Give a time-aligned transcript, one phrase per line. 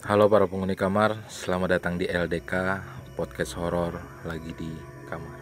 [0.00, 2.80] Halo para penghuni kamar, selamat datang di LDK
[3.20, 4.72] Podcast Horor lagi di
[5.04, 5.36] kamar.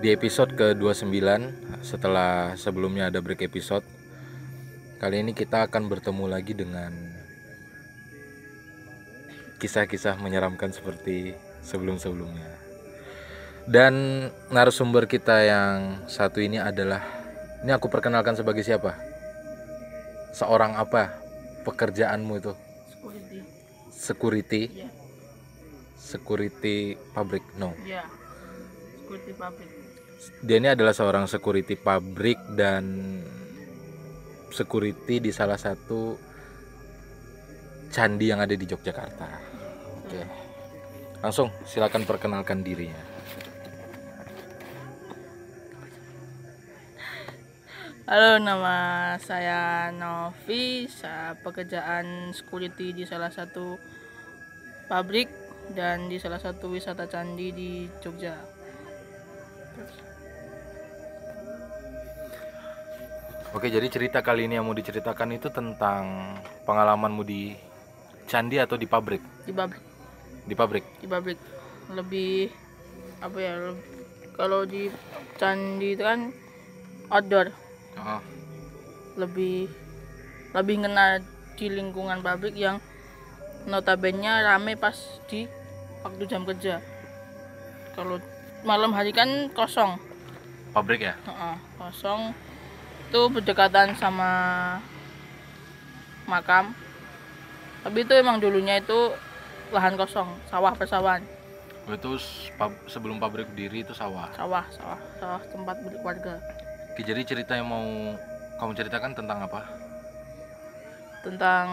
[0.00, 1.12] Di episode ke-29
[1.84, 3.84] setelah sebelumnya ada break episode
[5.02, 7.21] Kali ini kita akan bertemu lagi dengan
[9.62, 12.50] kisah-kisah menyeramkan seperti sebelum-sebelumnya.
[13.62, 17.06] Dan narasumber kita yang satu ini adalah
[17.62, 18.98] ini aku perkenalkan sebagai siapa?
[20.34, 21.14] Seorang apa?
[21.62, 22.52] Pekerjaanmu itu?
[22.90, 23.38] security
[23.94, 24.62] Security?
[24.82, 24.88] ya
[25.94, 27.46] Security pabrik?
[27.54, 27.70] No.
[27.86, 28.02] ya
[28.98, 29.68] security public
[30.42, 32.82] Dia ini adalah seorang security pabrik dan
[34.50, 36.18] security di salah satu
[37.92, 39.51] candi yang ada di Yogyakarta.
[40.12, 40.28] Oke.
[41.24, 43.00] Langsung silakan perkenalkan dirinya.
[48.02, 53.80] halo nama saya Novi saya pekerjaan security di salah satu
[54.84, 55.32] pabrik
[55.72, 57.70] dan di salah satu wisata candi di
[58.04, 58.36] Jogja
[63.56, 66.36] Oke, jadi cerita kali ini yang mau diceritakan itu tentang
[66.68, 67.56] pengalamanmu di
[68.28, 69.22] candi atau di pabrik?
[69.48, 69.91] di pabrik
[70.46, 70.84] Di pabrik.
[70.98, 71.38] di pabrik.
[71.92, 72.50] Lebih
[73.22, 73.54] apa ya
[74.34, 74.90] kalau di
[75.38, 76.34] candi itu kan
[77.12, 77.54] outdoor.
[77.98, 78.22] Oh,
[79.20, 79.68] lebih
[80.56, 81.20] lebih ngena
[81.54, 82.80] di lingkungan pabrik yang
[83.68, 84.96] notabene rame pas
[85.30, 85.46] di
[86.02, 86.82] waktu jam kerja.
[87.94, 88.18] Kalau
[88.66, 90.00] malam hari kan kosong.
[90.72, 91.14] Pabrik ya?
[91.28, 92.32] Heeh, kosong.
[93.12, 94.30] Itu berdekatan sama
[96.24, 96.72] makam.
[97.84, 99.12] Tapi itu emang dulunya itu
[99.72, 101.24] lahan kosong sawah persawahan.
[101.84, 104.30] Itu s- pab- sebelum pabrik berdiri itu sawah.
[104.32, 106.34] sawah sawah sawah tempat warga.
[106.92, 108.14] Oke, jadi cerita yang mau
[108.56, 109.64] kamu ceritakan tentang apa?
[111.22, 111.66] tentang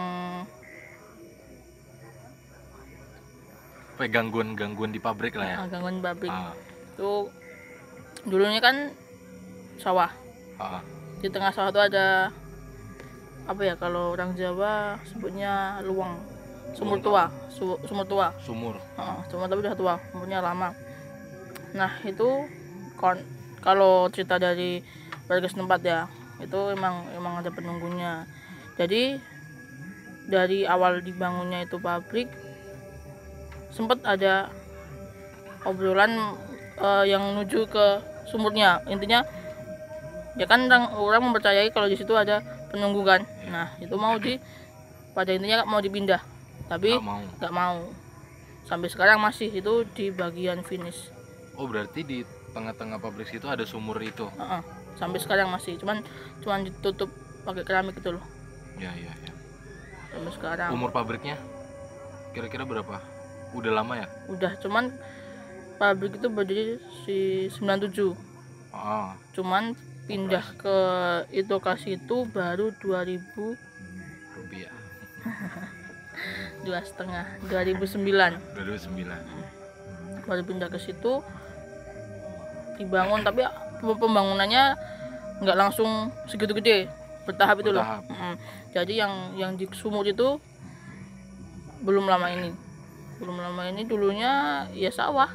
[3.92, 5.56] Apa ya, gangguan-gangguan di pabrik lah ya?
[5.58, 6.32] ah, gangguan pabrik.
[6.32, 6.56] Ah,
[6.88, 7.28] itu
[8.24, 8.88] dulunya kan
[9.76, 10.08] sawah.
[10.56, 10.80] Ah,
[11.20, 12.32] di tengah sawah itu ada
[13.44, 16.16] apa ya kalau orang Jawa sebutnya luang
[16.74, 18.32] sumur tua su- sumur tua.
[18.40, 18.78] Sumur.
[18.96, 20.72] Heeh, sumur tapi udah tua umurnya lama.
[21.74, 22.46] Nah itu
[22.98, 23.18] kon
[23.60, 24.80] kalau cerita dari
[25.28, 26.00] warga setempat ya
[26.40, 28.24] itu emang emang ada penunggunya.
[28.80, 29.20] Jadi
[30.30, 32.30] dari awal dibangunnya itu pabrik
[33.70, 34.48] sempat ada
[35.66, 36.34] obrolan
[36.80, 37.86] eh, yang menuju ke
[38.30, 38.80] sumurnya.
[38.88, 39.26] Intinya
[40.38, 43.26] ya kan orang, orang mempercayai kalau di situ ada penunggu kan?
[43.50, 44.40] Nah itu mau di
[45.12, 46.22] pada intinya mau dipindah
[46.70, 47.22] tapi Nggak mau.
[47.36, 47.78] nggak mau
[48.62, 51.10] sampai sekarang masih itu di bagian finish
[51.52, 52.18] Oh, berarti di
[52.50, 54.24] tengah-tengah pabrik situ ada sumur itu.
[54.32, 54.62] Heeh,
[54.96, 56.00] sampai sekarang masih cuman
[56.40, 57.10] cuman ditutup
[57.42, 58.24] pakai keramik itu loh
[58.74, 59.32] Ya, ya, ya.
[60.08, 61.36] sampai sekarang Umur pabriknya
[62.30, 63.02] kira-kira berapa?
[63.52, 64.06] Udah lama ya?
[64.28, 64.94] udah cuman
[65.76, 66.66] pabrik itu berdiri
[67.02, 67.18] si
[67.50, 68.14] 97
[68.70, 69.74] Ah, cuman
[70.06, 70.76] pindah ke
[71.30, 73.58] itu lokasi itu baru 2000
[74.32, 74.74] rupiah.
[76.62, 78.00] dua setengah 2009
[78.56, 80.28] 2009.
[80.28, 81.24] baru pindah ke situ
[82.80, 83.44] dibangun tapi
[83.80, 84.76] pembangunannya
[85.40, 86.88] nggak langsung segitu gede
[87.24, 87.84] bertahap itu loh.
[88.08, 88.36] Mm.
[88.72, 90.40] jadi yang yang di sumur itu
[91.80, 92.52] belum lama ini
[93.20, 95.28] belum lama ini dulunya ya sawah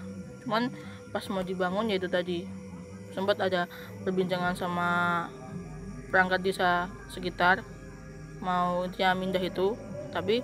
[0.45, 0.69] cuman
[1.13, 2.45] pas mau dibangun ya itu tadi
[3.13, 3.65] sempat ada
[4.03, 4.89] perbincangan sama
[6.09, 7.63] perangkat desa sekitar
[8.43, 9.73] mau dia mindah itu
[10.13, 10.43] tapi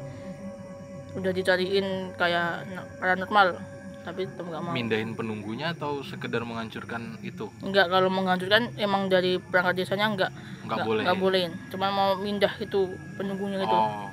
[1.14, 2.64] udah dicariin kayak
[2.98, 3.60] paranormal
[4.02, 7.54] tapi tetap nggak mau Mindahin penunggunya atau sekedar menghancurkan itu?
[7.62, 10.32] Enggak kalau menghancurkan emang dari perangkat desanya enggak
[10.66, 11.02] Nggak boleh.
[11.06, 11.52] enggak bolehin.
[11.70, 13.70] Cuman mau mindah itu penunggunya itu.
[13.72, 14.10] Oh.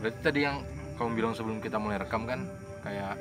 [0.00, 0.64] Berarti tadi yang
[0.96, 2.48] kamu bilang sebelum kita mulai rekam kan
[2.80, 3.20] kayak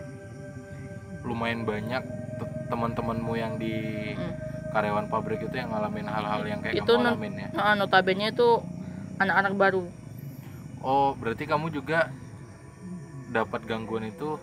[1.21, 2.03] lumayan banyak
[2.39, 3.75] te- teman-temanmu yang di
[4.15, 4.31] Hmm.
[4.71, 7.47] karyawan pabrik itu yang ngalamin hal-hal yang kayak Itu kamu alamin ya.
[7.51, 8.47] Nah, notabene itu
[9.17, 9.83] anak-anak baru.
[10.79, 12.07] Oh, berarti kamu juga
[13.29, 14.39] dapat gangguan itu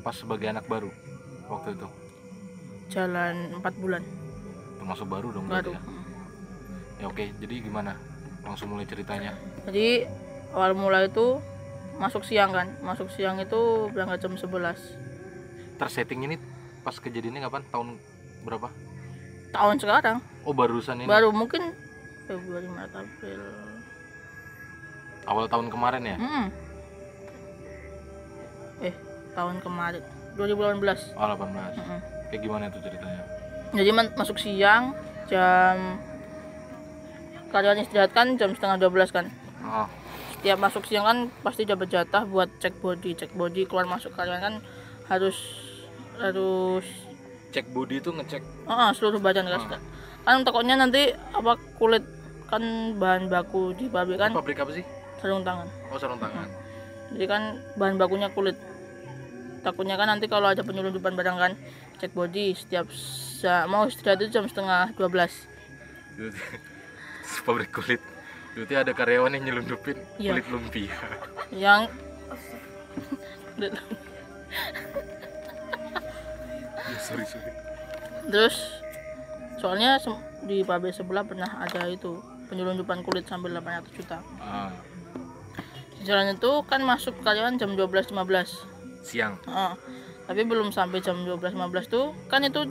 [0.00, 0.92] pas sebagai anak baru
[1.48, 1.88] waktu itu.
[2.90, 4.02] Jalan 4 bulan
[4.76, 5.72] Termasuk baru dong baru.
[5.72, 5.80] ya.
[6.94, 7.96] Ya oke, jadi gimana?
[8.44, 9.32] Langsung mulai ceritanya.
[9.64, 10.04] Jadi
[10.52, 11.40] awal mula itu
[11.96, 12.68] masuk siang kan.
[12.80, 14.76] Masuk siang itu berangkat jam 11.
[15.74, 16.36] Tersetting ini
[16.84, 17.64] pas kejadiannya kapan?
[17.72, 17.88] Tahun
[18.44, 18.68] berapa?
[19.50, 21.08] Tahun sekarang Oh, barusan ini.
[21.08, 21.72] baru mungkin
[22.28, 23.40] Februari Maret April
[25.24, 26.16] awal tahun kemarin ya?
[26.20, 26.46] Mm-mm.
[28.84, 28.94] eh
[29.32, 30.02] tahun kemarin
[30.36, 31.98] 2018 oh 18 Mm-mm.
[32.30, 33.22] kayak gimana tuh ceritanya?
[33.74, 34.94] Jadi masuk siang
[35.26, 35.98] jam
[37.50, 39.26] karyawan istirahat kan jam setengah 12 kan?
[39.64, 39.88] Oh.
[40.38, 44.42] Setiap masuk siang kan pasti dapat jatah buat cek body cek body keluar masuk karyawan
[44.42, 44.54] kan
[45.08, 45.38] harus
[46.20, 46.84] harus
[47.50, 48.42] cek body itu ngecek?
[48.68, 49.80] Ah, seluruh badan kan.
[50.24, 52.04] Kan takutnya nanti apa kulit
[52.50, 52.62] kan
[53.00, 54.30] bahan baku di pabrik kan?
[54.34, 54.84] Pabrik apa sih
[55.24, 55.64] sarung tangan.
[55.88, 56.44] Oh sarung tangan.
[57.08, 57.42] Jadi kan
[57.74, 58.60] bahan bakunya kulit.
[59.62, 61.52] Takutnya kan nanti kalau ada penyelundupan barang kan
[61.96, 65.32] cek body setiap sa- mau istirahat itu jam setengah 12
[66.12, 66.60] Berarti-
[67.48, 68.04] pabrik kulit.
[68.52, 70.30] Berarti ada karyawan yang nyelundupin Iya.
[70.30, 70.92] kulit lumpia.
[71.64, 71.80] Yang
[76.84, 77.50] ya, sorry sorry.
[78.26, 78.56] Terus
[79.56, 79.96] soalnya
[80.42, 84.18] di pabrik sebelah pernah ada itu penyelundupan kulit sampai 800 juta.
[84.38, 84.68] Ah,
[86.04, 88.14] jalan itu kan masuk karyawan jam 12.15
[89.04, 89.36] siang.
[89.44, 89.72] Heeh.
[90.24, 92.64] tapi belum sampai jam 12.15 tuh kan itu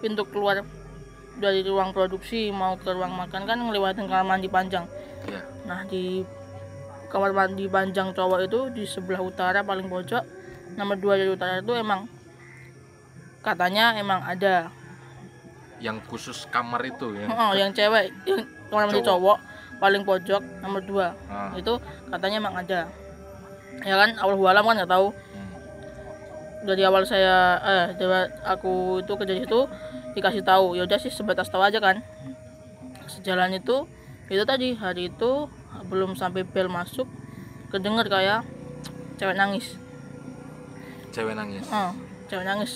[0.00, 0.64] pintu keluar
[1.36, 4.88] dari ruang produksi mau ke ruang makan kan ngelewatin kamar mandi panjang.
[5.28, 6.24] Ya nah di
[7.12, 10.24] kamar mandi panjang cowok itu di sebelah utara paling pojok
[10.80, 12.08] nomor dua dari utara itu emang
[13.44, 14.72] katanya emang ada.
[15.76, 17.28] Yang khusus kamar itu ya?
[17.28, 18.40] Heeh, yang cewek yang
[18.72, 19.36] kamar mandi Cowok.
[19.36, 19.38] cowok
[19.78, 21.06] paling pojok nomor dua.
[21.28, 21.76] Ah, itu
[22.08, 22.88] katanya emang ada.
[23.84, 25.08] Ya kan awal alam kan nggak tahu.
[25.12, 25.50] Hmm.
[26.66, 29.60] dari awal saya eh dari aku itu kerja di situ
[30.16, 32.00] dikasih tahu ya udah sih sebatas tahu aja kan.
[33.06, 33.86] Sejalan itu
[34.26, 35.46] itu tadi hari itu
[35.86, 37.06] belum sampai bel masuk
[37.70, 38.42] kedenger kayak
[39.20, 39.76] cewek nangis.
[41.14, 41.64] Cewek nangis?
[41.68, 41.92] Eh,
[42.28, 42.72] cewek nangis.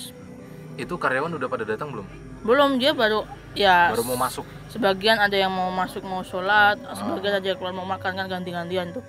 [0.78, 2.06] Itu karyawan udah pada datang belum?
[2.46, 3.26] Belum dia baru
[3.58, 4.46] ya baru mau masuk.
[4.70, 8.94] sebagian ada yang mau masuk mau sholat sebagian ada yang keluar mau makan kan ganti-gantian
[8.94, 9.02] tuh.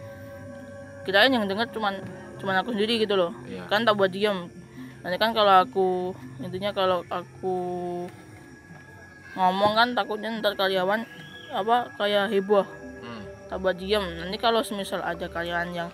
[1.05, 1.97] Kirain yang denger cuman
[2.41, 3.33] cuman aku sendiri gitu loh.
[3.45, 3.69] Iya.
[3.69, 4.49] kan tak buat diam
[5.01, 7.55] nanti kan kalau aku intinya kalau aku
[9.33, 11.05] ngomong kan takutnya ntar karyawan
[11.53, 12.65] apa kayak heboh.
[13.01, 13.21] Hmm.
[13.49, 15.89] tak buat diam nanti kalau semisal ada karyawan yang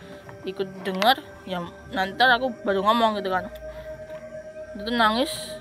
[0.48, 1.60] ikut dengar ya
[1.92, 3.52] nanti aku baru ngomong gitu kan.
[4.80, 5.57] Itu nangis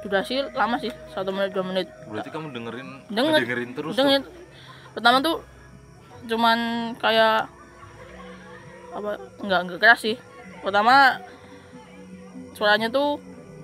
[0.00, 0.92] durasi lama sih.
[1.12, 1.86] Satu menit dua menit.
[2.08, 3.40] Berarti kamu dengerin Denger.
[3.44, 4.24] dengerin terus Dengerin.
[4.90, 5.38] pertama tuh
[6.26, 6.58] cuman
[6.98, 7.46] kayak
[8.90, 9.10] apa
[9.44, 10.16] enggak enggak keras sih.
[10.60, 11.20] Pertama
[12.56, 13.20] suaranya tuh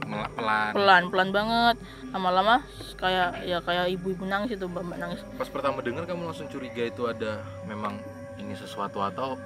[0.06, 0.70] pelan.
[0.72, 1.76] pelan pelan banget.
[2.14, 2.62] Lama-lama
[2.96, 5.20] kayak ya kayak ibu-ibu nangis itu mbak mbak nangis.
[5.36, 7.98] Pas pertama denger kamu langsung curiga itu ada memang
[8.40, 9.36] ini sesuatu atau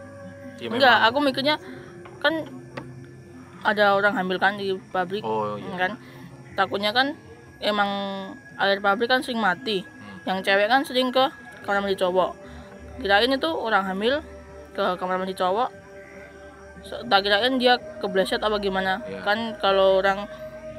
[0.61, 1.57] ya enggak aku mikirnya
[2.21, 2.47] kan
[3.65, 5.77] ada orang hamil kan di pabrik oh iya.
[5.77, 5.93] kan
[6.53, 7.15] takutnya kan
[7.59, 7.89] emang
[8.57, 9.83] air pabrik kan sering mati.
[9.83, 10.19] Hmm.
[10.27, 11.25] yang cewek kan sering ke
[11.61, 12.37] kamar mandi cowok.
[12.99, 14.21] Kirain itu orang hamil
[14.71, 15.69] ke kamar mandi cowok.
[16.81, 19.01] Tak kirain dia kebleset apa gimana.
[19.03, 19.21] Iya.
[19.21, 20.25] kan kalau orang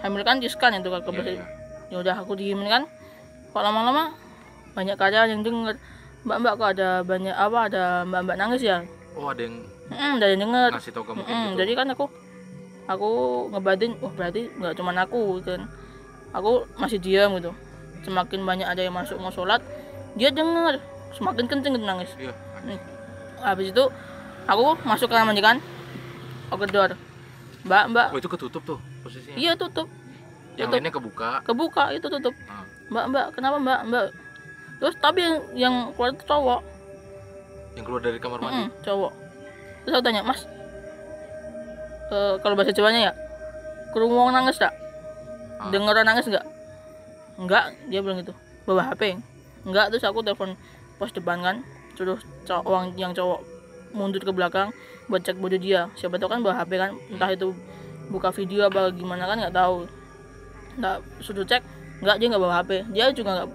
[0.02, 1.38] hamil kan di scan itu Iya, kebleset.
[1.38, 1.46] Iya.
[1.90, 2.84] ya udah aku diemin kan.
[3.50, 4.14] Kok lama-lama
[4.72, 5.76] banyak karyawan yang denger
[6.22, 8.78] mbak mbak kok ada banyak apa ada mbak mbak nangis ya?
[9.14, 9.58] Oh ada yang
[9.92, 10.72] Mm, dari denger.
[10.72, 11.58] ngasih tau kamu Mm-mm, gitu.
[11.60, 12.08] jadi kan aku
[12.88, 13.10] aku
[13.52, 15.66] ngebatin wah berarti nggak cuman aku kan.
[16.32, 17.52] Aku masih diam gitu.
[18.02, 19.60] Semakin banyak ada yang masuk mau sholat
[20.16, 20.80] dia denger.
[21.12, 22.12] Semakin kenceng gitu nangis.
[22.18, 22.78] Iya Hmm.
[23.42, 23.84] habis itu
[24.46, 25.58] aku masuk ke kamar mandi kan.
[26.54, 26.94] Aku gedor
[27.66, 28.08] mbak mbak.
[28.14, 29.38] Oh itu ketutup tuh posisinya?
[29.38, 29.90] Iya tutup.
[30.58, 30.74] Yang tutup.
[30.78, 31.30] lainnya kebuka?
[31.46, 32.34] Kebuka itu tutup.
[32.46, 32.66] Ah.
[32.90, 34.06] mbak mbak kenapa mbak mbak?
[34.82, 36.62] Terus tapi yang yang keluar itu cowok.
[37.78, 38.62] Yang keluar dari kamar mandi?
[38.66, 39.12] Mm-mm, cowok.
[39.82, 40.42] Terus aku tanya mas
[42.12, 43.14] eh, kalau bahasa Jawanya ya
[43.92, 44.72] kerumunan nangis tak
[45.62, 45.70] Ah.
[45.70, 46.46] dengar orang nangis nggak?
[47.38, 48.34] Nggak dia bilang gitu.
[48.66, 49.14] Bawa HP
[49.62, 50.58] nggak terus aku telepon
[50.98, 51.56] pos depan kan.
[51.94, 52.18] Suruh
[52.50, 53.46] cowok orang yang cowok
[53.94, 54.74] mundur ke belakang
[55.06, 55.86] buat cek body dia.
[55.94, 57.54] Siapa tahu kan bawa HP kan entah itu
[58.10, 59.86] buka video apa gimana kan nggak tahu.
[60.82, 61.62] Nggak suruh cek
[62.02, 63.48] nggak dia nggak bawa HP dia juga nggak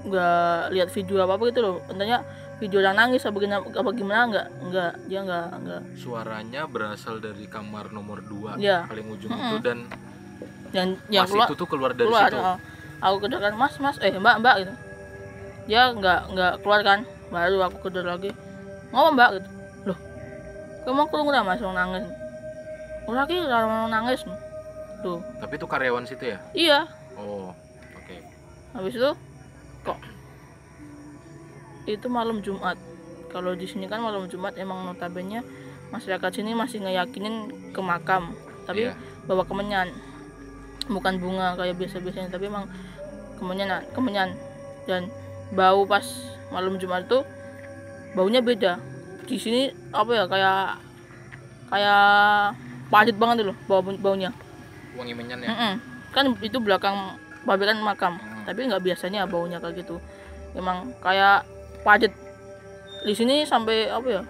[0.00, 1.76] nggak lihat video apa apa gitu loh.
[1.88, 2.20] Entahnya
[2.60, 5.82] video orang nangis apa gimana, apa gimana nggak nggak dia nggak nggak.
[5.96, 8.84] Suaranya berasal dari kamar nomor 2 Iya.
[8.84, 9.88] paling ujung itu dan
[10.70, 12.38] yang yang pas keluar itu tuh keluar dari keluar situ.
[12.38, 12.58] oh.
[13.00, 13.96] aku kedor kan mas mas.
[14.04, 14.72] Eh mbak mbak gitu.
[15.66, 17.00] Dia nggak nggak keluar kan?
[17.32, 18.30] Baru aku kedor lagi.
[18.92, 19.48] Ngomong mbak gitu.
[19.88, 19.98] Loh
[20.84, 22.04] kamu kurung udah mas orang nangis?
[23.08, 24.20] Udah ki orang nangis.
[25.00, 26.38] Tuh tapi itu karyawan situ ya?
[26.52, 26.80] Iya.
[27.16, 27.56] Oh
[27.96, 28.16] oke.
[28.76, 29.10] Habis itu
[29.80, 29.96] kok
[31.90, 32.76] itu malam Jumat.
[33.30, 35.42] Kalau di sini kan malam Jumat emang notabene
[35.90, 37.34] masyarakat sini masih ngeyakinin
[37.70, 38.94] ke makam tapi Iya.
[39.24, 39.90] bawa kemenyan.
[40.86, 42.66] Bukan bunga kayak biasa-biasanya tapi emang
[43.38, 44.34] kemenyan kemenyan.
[44.86, 45.06] Dan
[45.50, 46.02] bau pas
[46.50, 47.22] malam Jumat itu
[48.12, 48.82] baunya beda.
[49.26, 50.62] Di sini apa ya kayak
[51.70, 52.02] kayak
[52.90, 54.34] padat banget loh bau baunya.
[54.98, 55.50] Wangi menyan ya?
[55.54, 55.74] Mm-mm.
[56.10, 57.14] kan itu belakang
[57.46, 58.42] babe kan makam Hmm.
[58.42, 60.02] tapi nggak biasanya baunya kayak gitu.
[60.52, 61.46] Emang kayak
[61.80, 62.12] padat
[63.00, 64.22] di sini sampai apa ya?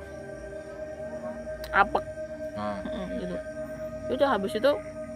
[1.73, 2.05] Apek.
[2.53, 3.35] Ah, Mm, iya, gitu.
[3.35, 3.41] iya.
[4.11, 4.71] udah habis itu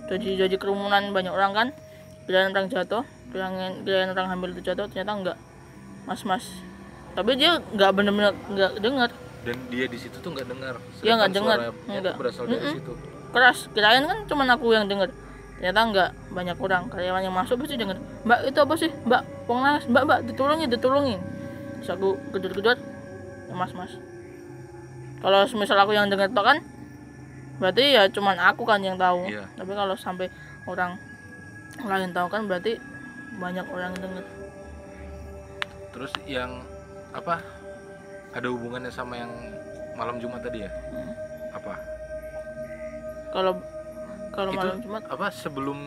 [0.06, 1.68] jadi jadi kerumunan banyak orang kan.
[2.24, 5.38] Kirain orang jatuh kirain kirain orang hamil itu jatuh ternyata enggak.
[6.04, 6.44] Mas mas
[7.12, 9.10] tapi dia nggak bener-bener nggak dengar
[9.42, 11.58] dan dia di situ tuh nggak dengar Dia nggak Sedangkan dengar.
[11.58, 12.14] suaranya tuh Nggak.
[12.16, 12.74] berasal dari Mm-mm.
[12.74, 12.92] situ.
[13.28, 13.58] Keras.
[13.70, 15.10] Kirain kan cuman aku yang denger.
[15.58, 16.10] Ternyata enggak.
[16.30, 16.82] Banyak orang.
[16.88, 17.98] Karyawan yang masuk pasti denger.
[18.22, 18.90] Mbak itu apa sih?
[19.04, 19.84] Mbak pong nangis.
[19.84, 21.20] Mbak mbak ditolongin ditolongin
[21.84, 22.80] terus aku gedor-gedor
[23.44, 23.92] ya mas mas
[25.20, 26.58] kalau misal aku yang denger tok kan
[27.60, 29.28] berarti ya cuman aku kan yang tahu.
[29.28, 29.44] Iya.
[29.52, 30.32] tapi kalau sampai
[30.64, 30.96] orang
[31.84, 32.80] lain tahu kan berarti
[33.36, 34.24] banyak orang yang denger.
[35.92, 36.50] Terus yang
[37.12, 37.44] apa
[38.34, 39.30] ada hubungannya sama yang
[39.94, 40.70] malam Jumat tadi ya?
[40.72, 41.12] Hmm.
[41.54, 41.74] apa?
[43.30, 43.52] Kalau
[44.34, 45.02] kalau malam Jumat?
[45.06, 45.78] apa sebelum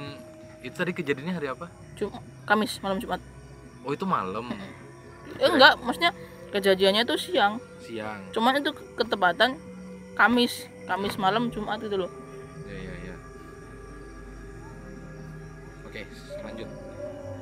[0.63, 1.67] itu tadi kejadiannya hari apa?
[1.99, 2.13] Jum
[2.47, 3.19] Kamis malam Jumat.
[3.83, 4.55] Oh itu malam
[5.35, 6.11] eh, enggak maksudnya
[6.55, 7.59] kejadiannya itu siang.
[7.83, 8.31] Siang.
[8.31, 9.59] Cuman itu ketepatan
[10.17, 12.11] Kamis Kamis malam Jumat itu loh.
[12.63, 13.15] Ya ya ya.
[15.83, 16.01] Oke
[16.47, 16.69] lanjut.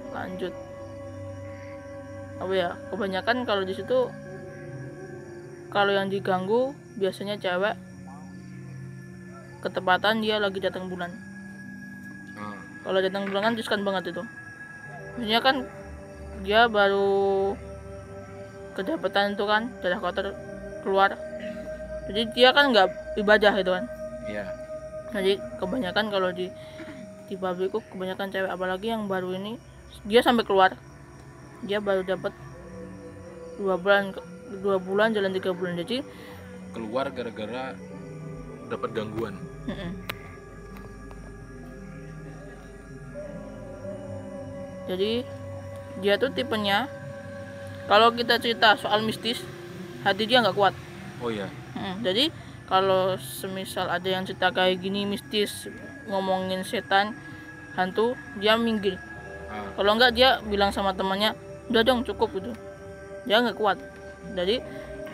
[0.09, 0.53] Lanjut.
[2.35, 4.09] Apa ya kebanyakan kalau di situ
[5.69, 7.77] kalau yang diganggu biasanya cewek.
[9.61, 11.09] Ketepatan dia lagi datang bulan.
[12.37, 12.53] Ah,
[12.85, 14.21] kalau datang bulan kan riskan banget itu.
[15.17, 15.65] Maksudnya kan
[16.45, 17.57] dia baru
[18.75, 20.35] kedapatan itu kan darah kotor
[20.83, 21.15] keluar.
[22.11, 23.85] Jadi dia kan nggak ibadah itu kan.
[24.29, 24.45] Iya.
[25.15, 26.51] Jadi kebanyakan kalau di
[27.25, 28.51] di pabrikku kebanyakan cewek.
[28.51, 29.57] Apalagi yang baru ini
[30.05, 30.75] dia sampai keluar.
[31.65, 32.35] Dia baru dapat
[33.57, 34.13] dua bulan
[34.61, 35.79] dua bulan jalan tiga bulan.
[35.79, 36.03] Jadi
[36.75, 37.73] keluar gara-gara
[38.69, 39.39] dapat gangguan.
[39.65, 40.15] Mm-mm.
[44.85, 45.25] jadi
[46.01, 46.85] dia tuh tipenya
[47.85, 49.41] kalau kita cerita soal mistis
[50.01, 50.73] hati dia nggak kuat.
[51.21, 51.49] Oh iya.
[51.77, 52.23] Mm, jadi
[52.65, 55.69] kalau semisal ada yang cerita kayak gini mistis
[56.09, 57.13] ngomongin setan
[57.77, 58.97] hantu dia minggir.
[59.49, 61.37] Ah, kalau enggak dia bilang sama temannya
[61.69, 62.53] udah dong cukup gitu
[63.25, 63.77] dia nggak kuat.
[64.37, 64.61] Jadi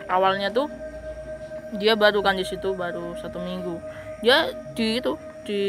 [0.08, 0.68] awalnya tuh
[1.76, 3.80] dia baru kan di situ baru satu minggu.
[4.20, 5.62] Dia di itu di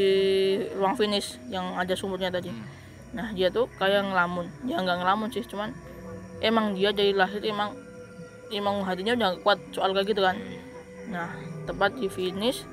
[0.77, 2.53] ruang finish yang ada sumurnya tadi.
[2.53, 2.67] Hmm.
[3.13, 4.49] nah dia tuh kayak ngelamun.
[4.65, 5.69] Dia nggak ngelamun sih cuman
[6.43, 7.71] emang dia dari lahir emang
[8.49, 10.35] emang hatinya udah kuat soal kayak gitu kan.
[11.07, 11.31] Nah,
[11.63, 12.67] tepat di finish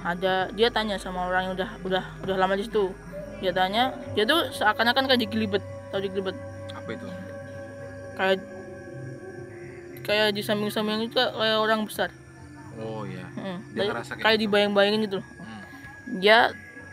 [0.00, 2.94] ada dia tanya sama orang yang udah udah udah lama di situ.
[3.40, 6.36] Dia tanya, dia tuh seakan-akan kayak digelibet, tahu digelibet.
[6.70, 7.06] apa itu
[8.14, 8.38] Kayak
[10.00, 12.08] kayak di samping-samping itu kayak orang besar.
[12.76, 13.56] oh iya Heeh.
[13.70, 14.42] Dia Kayak- kayak kayak gitu.
[14.46, 15.16] dibayang-bayangin gitu.
[15.20, 15.26] loh.
[15.36, 15.62] Hmm.
[16.18, 16.38] Dia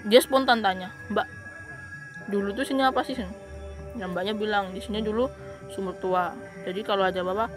[0.03, 1.27] dia spontan tanya, "Mbak,
[2.27, 3.27] dulu tuh sini apa sih?" Sin?"
[3.95, 5.27] Dan mbaknya bilang, "Di sini dulu
[5.71, 6.35] sumur tua.
[6.63, 7.47] Jadi kalau ada apa-apa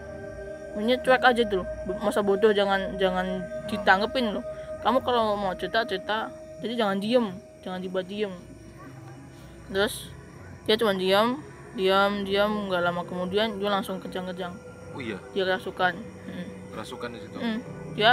[0.79, 1.67] ini cuek aja tuh.
[1.99, 4.45] Masa bodoh jangan jangan ditanggepin loh.
[4.87, 6.31] Kamu kalau mau cerita cerita.
[6.63, 7.27] Jadi jangan diem
[7.65, 8.31] jangan dibuat diem.
[9.71, 10.11] Terus
[10.67, 11.41] dia cuma diam
[11.75, 14.55] diam diam nggak lama kemudian dia langsung kejang-kejang.
[14.95, 15.19] Oh iya?
[15.35, 15.95] Dia kerasukan.
[16.27, 16.47] Mm.
[16.75, 17.39] kerasukan di situ?
[17.39, 17.59] Mm.
[17.99, 18.13] dia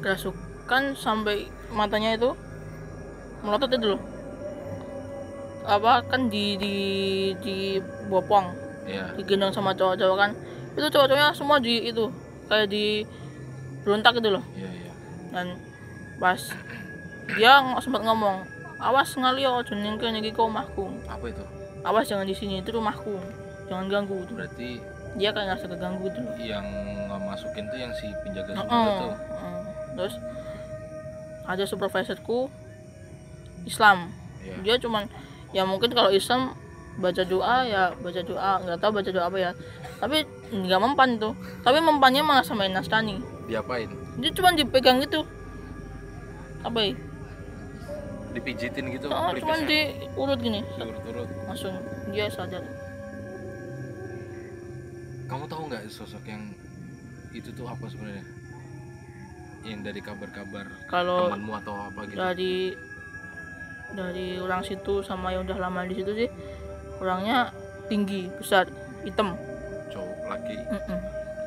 [0.00, 2.32] kerasukan sampai matanya itu
[3.44, 4.02] melotot itu loh.
[5.62, 6.74] Apa kan di di
[7.40, 7.56] di
[8.10, 9.12] bopong iya.
[9.16, 10.30] digendong sama cowok-cowok kan.
[10.74, 12.08] Itu cowok-cowoknya semua di itu
[12.48, 13.04] kayak di
[13.82, 14.44] berontak gitu loh.
[14.54, 14.92] Iya iya.
[15.32, 15.46] Dan
[16.22, 16.40] pas
[17.38, 18.46] dia ng- sempat ngomong
[18.82, 20.90] awas ngalio ojo nyengke iki ke omahku.
[21.06, 21.44] Apa itu?
[21.82, 23.18] Awas jangan di sini itu rumahku.
[23.70, 24.22] Jangan ganggu.
[24.26, 24.68] Gitu berarti
[25.18, 26.34] dia kayak ngerasa keganggu loh.
[26.40, 26.64] yang
[27.20, 29.60] masukin tuh yang si penjaga sumur Heeh, itu heeh.
[29.96, 30.14] terus
[31.48, 32.38] ada supervisorku
[33.64, 34.12] Islam.
[34.42, 34.54] Iya.
[34.62, 35.08] Dia cuman
[35.52, 36.52] ya mungkin kalau Islam
[37.00, 38.52] baca doa ya baca doa.
[38.64, 39.50] Nggak tahu baca doa apa ya.
[40.00, 41.34] Tapi nggak mempan tuh.
[41.64, 43.90] Tapi mempannya malah sama yang Nasrani diapain?
[44.20, 45.28] Dia cuma dipegang gitu.
[46.62, 46.92] Apa ya?
[48.32, 50.60] Dipijitin gitu oh, cuman pelipisnya diurut gini.
[50.80, 51.74] Turut-turut langsung
[52.12, 52.64] dia sadar.
[55.28, 56.52] Kamu tahu nggak sosok yang
[57.36, 58.24] itu tuh apa sebenarnya?
[59.62, 62.18] Yang dari kabar-kabar kalau temanmu atau apa gitu?
[62.18, 62.54] dari
[63.92, 66.28] dari orang situ sama yang udah lama di situ sih
[67.02, 67.50] orangnya
[67.90, 68.70] tinggi besar
[69.02, 69.34] hitam.
[69.90, 70.54] Cowok laki.
[70.54, 70.98] Mm-mm.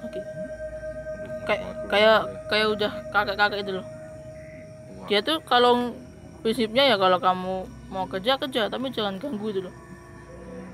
[0.04, 0.20] Oke.
[0.20, 2.20] Aduh, kayak kayak
[2.52, 3.86] kayak udah kakek-kakek itu loh.
[3.88, 5.96] Wah, dia tuh kalau
[6.44, 7.56] prinsipnya ya kalau kamu
[7.88, 8.68] mau kerja kerja.
[8.68, 9.74] Tapi jangan ganggu itu loh.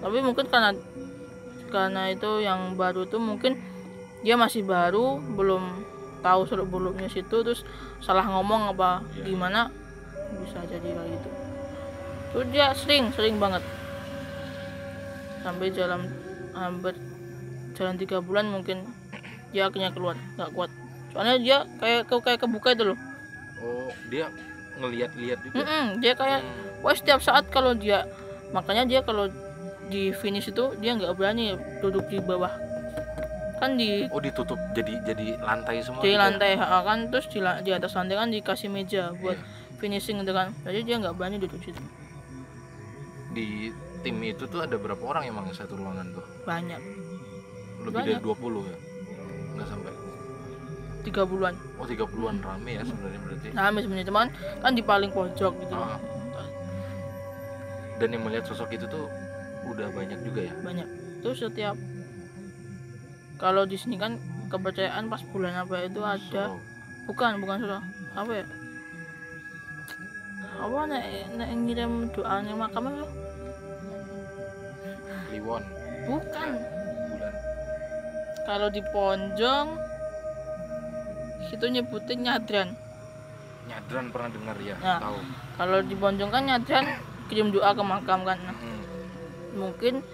[0.01, 0.73] Tapi mungkin karena
[1.69, 3.55] karena itu yang baru tuh mungkin
[4.25, 5.87] dia masih baru belum
[6.21, 7.65] tahu seluk beluknya situ terus
[8.03, 9.33] salah ngomong apa Iya.
[9.33, 9.61] gimana
[10.41, 11.29] bisa jadi kayak gitu.
[12.31, 13.63] Terus dia sering sering banget
[15.41, 16.01] sampai jalan
[16.51, 16.93] hampir
[17.73, 18.85] jalan tiga bulan mungkin
[19.49, 20.69] dia akhirnya keluar nggak kuat
[21.11, 22.97] soalnya dia kayak kayak kebuka itu loh
[23.59, 24.31] oh dia
[24.77, 26.81] ngeliat-liat juga Mm-mm, dia kayak Hmm.
[26.81, 28.07] wah setiap saat kalau dia
[28.51, 29.27] makanya dia kalau
[29.87, 32.51] di finish itu dia nggak berani duduk di bawah
[33.59, 36.23] kan di oh ditutup jadi jadi lantai semua di gitu ya?
[36.23, 39.77] lantai ha, kan terus di, di atas lantai kan dikasih meja buat Iya.
[39.77, 41.77] finishing gitu kan jadi dia nggak berani duduk situ
[43.31, 43.69] di
[44.01, 46.25] tim itu tuh ada berapa orang emang yang satu ruangan tuh?
[46.45, 46.81] Banyak.
[47.85, 48.17] Lebih Banyak.
[48.17, 48.77] dari 20 ya?
[49.57, 49.93] Nggak sampai.
[51.01, 53.47] Tiga bulan oh 30-an rame ya sebenarnya berarti.
[53.57, 54.27] Nah sebenarnya teman
[54.61, 55.75] kan di paling pojok gitu.
[55.77, 55.97] Ah.
[58.01, 59.05] dan yang melihat sosok itu tuh
[59.69, 60.53] udah banyak juga ya?
[60.65, 60.89] Banyak.
[61.21, 61.77] Terus setiap
[63.37, 64.17] kalau di sini kan
[64.49, 66.49] kepercayaan pas bulan apa itu ada.
[66.49, 66.57] So,
[67.05, 67.83] bukan bukan surah
[68.17, 68.45] apa ya?
[70.61, 71.05] Apa nek
[71.37, 73.05] nek ngirim doa nih makam itu
[75.41, 75.63] Kliwon
[76.05, 76.49] bukan.
[77.09, 77.33] Bulan.
[78.45, 79.67] Kalau di Ponjong
[81.49, 82.77] itu nyebutin nyadran.
[83.65, 85.01] Nyadran pernah dengar ya Nah.
[85.01, 85.17] tahu.
[85.57, 86.85] Kalau di Ponjong kan nyadran
[87.25, 88.37] kirim doa ke makam kan.
[88.37, 88.81] Nah, Hmm.
[89.57, 90.05] mungkin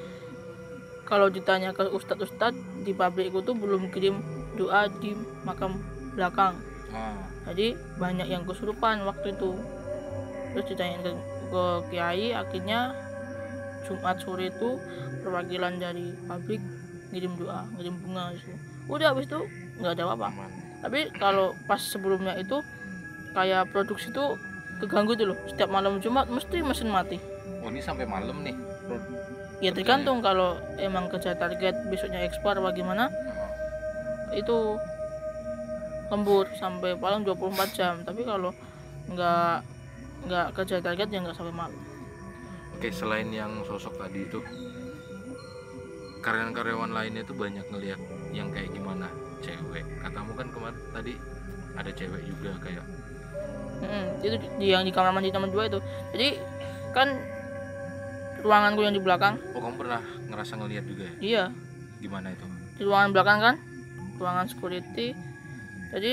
[1.03, 4.23] kalau ditanya ke ustadz-ustadz di pabrikku tuh belum kirim
[4.55, 5.11] doa di
[5.43, 5.75] makam
[6.15, 6.55] belakang.
[6.87, 7.19] Ah,
[7.51, 9.59] jadi banyak yang kesurupan waktu itu.
[10.55, 11.11] Terus ditanyain ke,
[11.51, 12.95] ke kiai akhirnya
[13.87, 14.75] Jumat sore itu
[15.23, 16.59] perwakilan dari pabrik
[17.15, 18.51] ngirim doa ngirim bunga gitu.
[18.91, 19.39] udah habis itu
[19.79, 20.45] nggak ada apa-apa.
[20.83, 22.59] Tapi kalau pas sebelumnya itu
[23.31, 24.35] kayak produksi tuh
[24.83, 25.37] keganggu tuh loh.
[25.47, 27.17] Setiap malam Jumat mesti mesin mati.
[27.63, 28.55] Oh ini sampai malam nih.
[29.63, 33.09] Ya tergantung kalau emang kejar target besoknya ekspor Ah,
[34.35, 34.77] itu
[36.07, 37.93] lembur sampai paling 24 jam.
[38.05, 38.53] Tapi kalau
[39.11, 39.63] nggak
[40.27, 41.86] nggak kejar target ya nggak sampai malam
[42.77, 44.37] oke selain yang sosok tadi itu
[46.21, 47.97] karyawan-karyawan lainnya tuh banyak ngelihat
[48.29, 49.09] yang kayak gimana
[49.41, 49.81] cewek.
[49.97, 51.13] Katamu kan kemarin tadi
[51.73, 52.85] ada cewek juga kayak.
[53.81, 55.81] Mm-mm, itu di, yang di kamar mandi nomor dua itu.
[56.13, 56.37] Jadi
[56.93, 57.17] kan
[58.45, 59.41] ruanganku yang di belakang.
[59.57, 61.13] Oh kamu pernah ngerasa ngelihat juga ya?
[61.17, 61.43] Iya.
[61.97, 62.45] Gimana itu?
[62.77, 63.55] Di ruangan belakang kan?
[64.21, 65.17] Ruangan security.
[65.97, 66.11] Jadi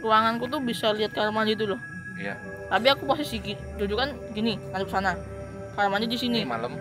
[0.00, 1.80] ruanganku tuh bisa lihat kamar mandi itu loh.
[2.16, 2.40] Iya.
[2.72, 3.36] Tapi aku posisi
[3.76, 5.35] duduk kan gini ngadep sana
[5.76, 6.40] kamar mandi di sini.
[6.42, 6.72] Ini malam.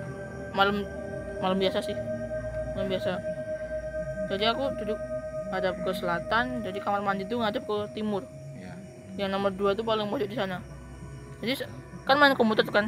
[0.55, 0.87] Malam
[1.43, 1.95] malam biasa sih.
[2.73, 3.11] Malam biasa.
[4.31, 4.99] Jadi aku duduk
[5.51, 8.23] ngadep ke selatan jadi kamar mandi itu ngadep ke timur.
[8.55, 8.73] Ya
[9.27, 10.63] yang nomor dua itu paling pojok di sana.
[11.43, 11.67] Jadi
[12.07, 12.87] kan main komputer tuh kan?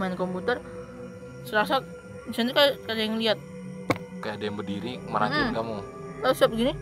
[0.00, 0.58] Main komputer
[1.44, 1.84] serasa
[2.26, 3.38] di sana kayak ada yang lihat.
[4.24, 5.56] Kayak ada yang berdiri merhatiin Mm.
[5.56, 5.76] kamu.
[6.24, 6.72] Lalu siap begini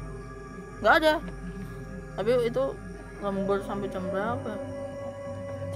[0.80, 1.12] nggak ada.
[2.16, 2.64] Tapi itu
[3.20, 4.52] lembur sampai jam berapa?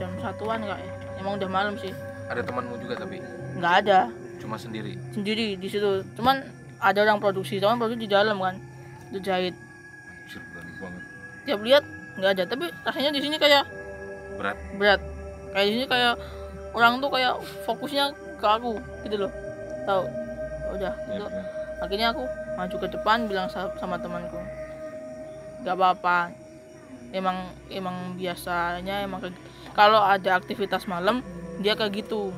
[0.01, 0.93] Jam satuan kak ya.
[1.21, 1.95] Emang udah malam sih
[2.29, 3.21] ada temanmu juga tapi?
[3.59, 3.99] Nggak ada.
[4.41, 4.97] Cuma sendiri?
[5.13, 6.05] Sendiri di situ.
[6.17, 6.45] Cuman
[6.81, 7.61] ada orang produksi.
[7.61, 8.57] Cuman produksi di dalam kan.
[9.13, 9.55] Itu jahit.
[10.25, 10.41] Anjir,
[10.81, 11.03] banget.
[11.45, 11.85] Tiap lihat
[12.17, 12.45] nggak ada.
[12.49, 13.65] Tapi rasanya di sini kayak
[14.37, 14.57] berat?
[14.77, 15.01] berat.
[15.53, 16.15] Kayak di sini kayak
[16.75, 17.35] orang tuh kayak
[17.69, 18.05] fokusnya
[18.41, 19.33] ke aku gitu loh.
[19.85, 20.03] Tahu?
[20.75, 21.47] Udah ya, itu berat.
[21.85, 22.25] akhirnya aku
[22.57, 24.41] maju ke depan bilang sa- sama temanku.
[25.63, 26.19] Nggak apa-apa.
[27.15, 29.23] Emang emang biasanya emang
[29.75, 31.23] kalau ada aktivitas malam
[31.59, 32.33] dia kayak gitu.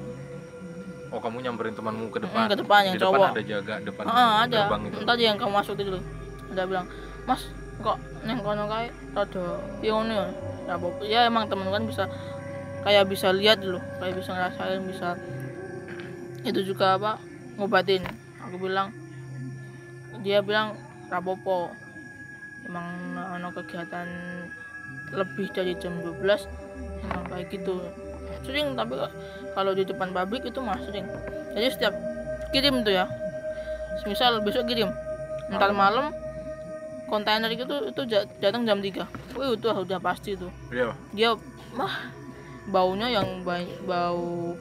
[1.07, 2.45] Oh kamu nyamperin temanmu ke Mm, depan?
[2.47, 3.31] ke depan, yang di depan cowok.
[3.31, 4.59] ada jaga depan ah ada.
[4.61, 6.05] gerbang itu tadi yang kamu masuk itu loh.
[6.51, 6.87] Ada bilang
[7.25, 7.43] mas
[7.79, 9.45] kok neng kono kae rada
[9.81, 10.27] ngono ya?
[10.67, 10.75] Ya
[11.07, 12.11] ya emang temen kan bisa
[12.83, 15.09] kayak bisa lihat dulu kayak bisa ngerasain bisa
[16.43, 17.23] itu juga apa
[17.55, 18.03] ngobatin.
[18.43, 18.91] Aku bilang
[20.21, 20.75] dia bilang
[21.07, 21.71] rapopo
[22.65, 24.07] emang ono kegiatan
[25.15, 26.19] lebih dari jam 12
[27.05, 27.79] emang kayak gitu
[28.47, 28.95] sering tapi
[29.53, 31.05] kalau di depan pabrik itu mah sering.
[31.53, 31.95] Jadi setiap
[32.51, 33.05] kirim tuh ya.
[34.07, 34.89] Misal besok kirim
[35.51, 36.15] ntar malam.
[37.07, 38.03] kontainer itu itu
[38.43, 39.07] datang jam 3
[39.39, 40.51] wih itu udah pasti tuh.
[40.75, 40.91] Iya.
[41.15, 41.31] Dia
[41.71, 42.11] mah
[42.67, 44.59] baunya yang ba- bau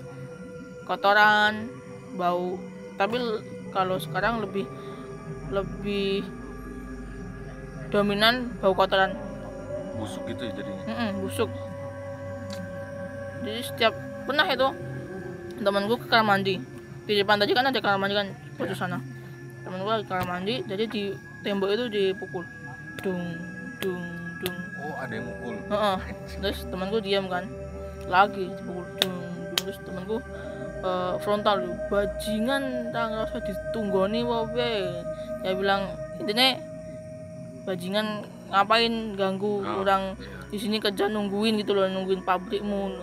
[0.86, 1.66] kotoran
[2.14, 2.62] bau
[3.02, 3.18] tapi
[3.74, 4.70] kalau sekarang lebih
[5.50, 6.22] lebih
[7.90, 9.18] dominan bau kotoran.
[9.98, 10.84] Busuk gitu ya jadinya?
[10.86, 11.50] Mm-mm, busuk
[13.46, 13.94] jadi setiap
[14.26, 14.68] pernah itu
[15.62, 16.58] temanku ke kamar mandi.
[17.06, 18.28] Di depan tadi kan ada kamar mandi kan
[18.58, 18.98] pojok sana.
[19.62, 21.14] Temanku lagi kamar mandi jadi di
[21.46, 22.44] tembok itu dipukul.
[23.06, 23.22] Dung
[23.80, 24.06] dung
[24.42, 24.58] dung.
[24.82, 25.56] Oh ada yang mukul.
[25.70, 25.98] Heeh.
[26.42, 27.46] terus temanku diam kan.
[28.10, 29.54] Lagi dipukul dung dung.
[29.62, 30.18] Terus temanku
[30.82, 31.58] eh, frontal
[31.90, 34.82] bajingan tak ngerasa ditunggoni wae
[35.46, 36.58] dia bilang intinya
[37.70, 40.50] bajingan ngapain ganggu Oh, orang iya.
[40.54, 42.94] di sini kerja nungguin gitu loh nungguin pabrikmu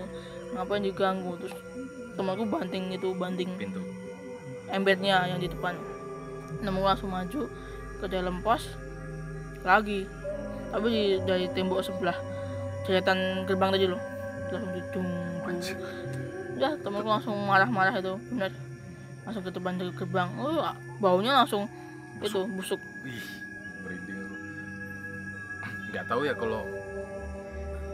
[0.54, 1.36] ngapain diganggu?
[1.40, 1.54] Terus
[2.16, 3.82] temanku banting itu banting pintu.
[4.72, 5.76] embednya yang di depan.
[6.64, 7.48] Nemu langsung maju
[8.00, 8.72] ke dalam pos.
[9.64, 10.08] Lagi.
[10.72, 12.16] Tapi di, dari tembok sebelah.
[12.88, 14.00] Jahatan gerbang tadi loh.
[14.48, 15.08] Langsung
[15.44, 15.76] Anjir.
[16.56, 18.16] ya temanku langsung marah-marah itu.
[18.32, 18.52] Benar
[19.22, 20.28] langsung ke depan dari gerbang.
[20.38, 21.70] Oh ya, baunya langsung
[22.22, 22.80] itu busuk.
[23.02, 23.22] Wih,
[23.82, 24.36] merinding aku.
[25.90, 26.62] Nggak tahu ya kalau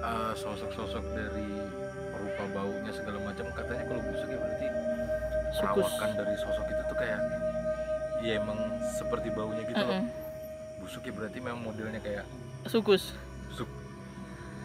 [0.01, 1.49] uh, sosok-sosok dari
[2.38, 4.66] rupa baunya segala macam katanya kalau busuk ya berarti
[5.51, 7.20] sukus perawakan dari sosok itu tuh kayak
[8.20, 8.59] ya emang
[8.92, 9.90] seperti baunya gitu loh.
[9.90, 10.07] Mm-mm.
[10.79, 12.24] Busuk ya berarti memang modelnya kayak
[12.64, 13.11] sukus
[13.48, 13.66] busuk.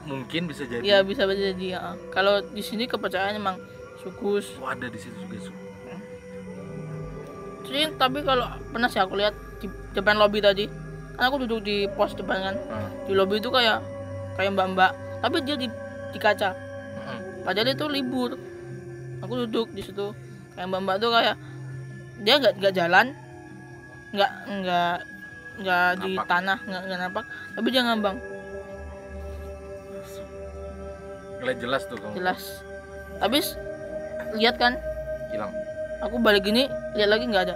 [0.03, 0.83] Mungkin bisa jadi.
[0.83, 1.81] ya bisa jadi ya
[2.11, 3.57] kalau di sini kepercayaan emang
[3.97, 5.51] sukus Oh, ada di situ juga su.
[7.63, 10.69] sih tapi kalau pernah sih aku lihat di depan lobby tadi
[11.15, 13.81] kan aku duduk di pos depan kan Ah, di lobby itu kayak
[14.35, 14.91] kayak mbak-mbak
[15.23, 15.65] tapi dia di,
[16.11, 16.53] di kaca.
[17.43, 18.35] Padahal itu libur.
[19.19, 20.11] Aku duduk di situ.
[20.53, 21.35] Kayak mbak-mbak tuh kayak
[22.19, 23.07] dia nggak nggak jalan.
[24.11, 24.95] Nggak nggak
[25.53, 27.25] nggak di tanah nggak nggak napak.
[27.53, 28.17] Tapi dia ngambang.
[31.37, 32.13] Ngeliat jelas tuh kamu.
[32.15, 32.41] jelas.
[33.15, 33.59] Tapi s-
[34.33, 34.79] lihat kan?
[35.29, 35.51] Hilang.
[35.99, 37.55] aku balik gini lihat lagi nggak ada.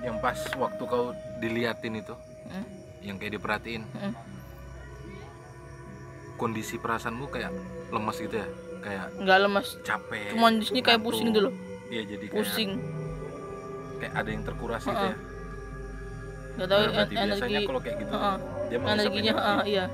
[0.00, 2.64] Yang pas waktu kau diliatin itu, Hmm.
[3.00, 4.12] yang kayak diperhatiin, Mm.
[6.34, 7.52] kondisi perasaanmu kayak
[7.90, 8.48] lemas gitu ya,
[8.80, 10.32] kayak nggak lemas capek.
[10.32, 11.50] cuma di sini kayak pusing dulu
[11.86, 12.70] Iya jadi kayak, pusing
[13.98, 15.10] kayak ada yang terkuras gitu Heeh.
[15.10, 15.16] ya.
[16.50, 18.36] nggak tahu Nah, energi biasanya kalau kayak gitu Heeh.
[18.66, 19.50] dia mengisap energinya energi.
[19.52, 19.86] ah, iya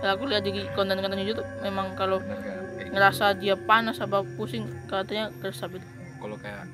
[0.00, 2.88] Ya, aku lihat di konten-konten YouTube memang kalau Bener gitu.
[2.90, 5.84] ngerasa dia panas apa pusing katanya keresap itu
[6.16, 6.64] kalau kayak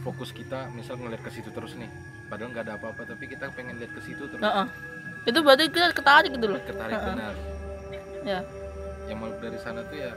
[0.00, 1.90] fokus kita misal ngeliat ke situ terus nih
[2.26, 4.66] padahal nggak ada apa-apa tapi kita pengen lihat ke situ terus Heeh.
[5.24, 7.10] itu berarti kita ketarik gitu loh ketarik Heeh.
[7.10, 7.34] benar
[8.22, 8.38] ya
[9.06, 10.10] yang mau dari sana tuh ya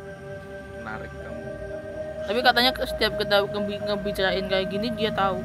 [0.90, 1.42] narik kamu.
[2.26, 5.38] Tapi katanya setiap kita ngebi- ngebicarain kayak gini dia tahu.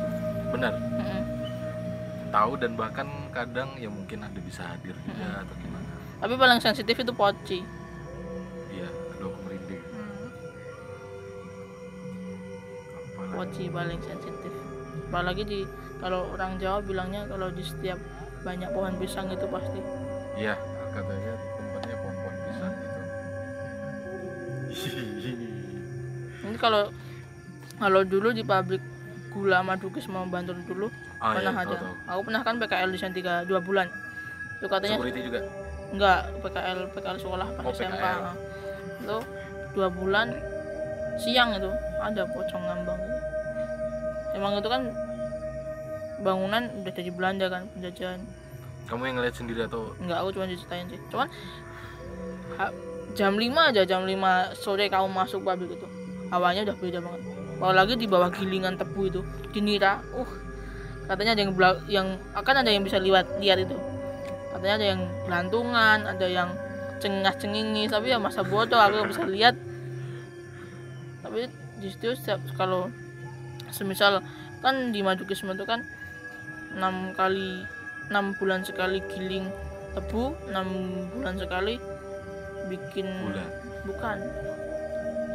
[0.50, 0.72] Benar.
[0.72, 1.22] Heeh.
[2.30, 5.86] tahu dan bahkan kadang ya mungkin ada bisa hadir juga atau gimana.
[6.18, 7.62] Tapi paling sensitif itu poci
[8.68, 9.82] iya aduh aku merinding.
[13.06, 14.52] Apalagi- poci paling sensitif.
[15.06, 15.60] Apalagi di
[15.98, 18.02] kalau orang Jawa bilangnya kalau di setiap
[18.42, 19.80] banyak pohon pisang itu pasti.
[20.34, 20.58] Iya
[20.90, 21.34] katanya
[26.64, 26.82] kalau
[27.76, 28.80] kalau dulu di pabrik
[29.28, 30.88] gula Madukis mau Bantul dulu
[31.20, 31.74] ah, pernah iya, ada.
[31.76, 31.94] tahu, tahu.
[32.08, 33.86] aku pernah kan PKL di sana tiga dua bulan.
[34.62, 35.40] Itu katanya security juga?
[35.92, 38.04] Enggak PKL PKL sekolah pas Oh, SMK
[39.04, 39.18] itu
[39.74, 40.26] dua bulan
[41.20, 41.68] siang itu
[42.00, 42.96] ada pocong ngambang.
[42.96, 43.18] Gitu.
[44.34, 44.82] emang itu kan
[46.24, 48.20] bangunan udah jadi Belanda kan penjajahan.
[48.86, 49.92] Kamu yang ngeliat sendiri atau?
[49.98, 51.00] Enggak aku cuma diceritain sih.
[51.10, 51.28] Cuman
[52.58, 52.74] ha-
[53.14, 54.14] jam 5 aja jam 5
[54.58, 55.86] sore kamu masuk pabrik itu
[56.34, 57.22] hawanya udah beda banget.
[57.54, 59.20] Apalagi di bawah gilingan tebu itu
[59.54, 60.30] dinira uh
[61.06, 61.52] katanya ada yang
[61.86, 63.78] yang akan ada yang bisa lihat lihat itu.
[64.50, 66.50] Katanya ada yang gelantungan ada yang
[66.98, 69.54] cengah cengingis tapi ya masa bodoh aku nggak bisa lihat.
[71.22, 71.46] Tapi
[71.78, 72.90] di situ setiap kalau
[73.70, 74.18] semisal
[74.58, 75.86] kan di Madukisme itu kan
[76.74, 77.62] enam kali
[78.10, 79.46] enam bulan sekali giling
[79.94, 80.68] tebu enam
[81.14, 81.78] bulan sekali
[82.66, 83.48] bikin bulan.
[83.84, 84.16] Bukan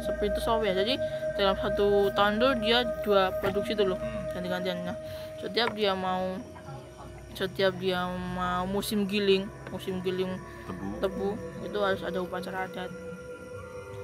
[0.02, 0.94] seperti itu software jadi
[1.36, 4.34] dalam satu tahun dulu dia dua produksi dulu hmm.
[4.36, 4.96] ganti-gantian nah
[5.40, 6.36] setiap dia mau
[7.34, 8.04] setiap dia
[8.36, 10.34] mau musim giling musim giling
[10.66, 10.86] tebu.
[11.00, 11.28] tebu
[11.64, 12.90] itu harus ada upacara adat.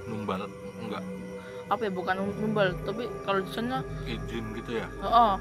[0.06, 0.46] Numbal
[0.82, 1.02] enggak.
[1.66, 4.87] Apa ya bukan numbal tapi kalau di sana izin gitu ya?
[5.02, 5.35] Oh,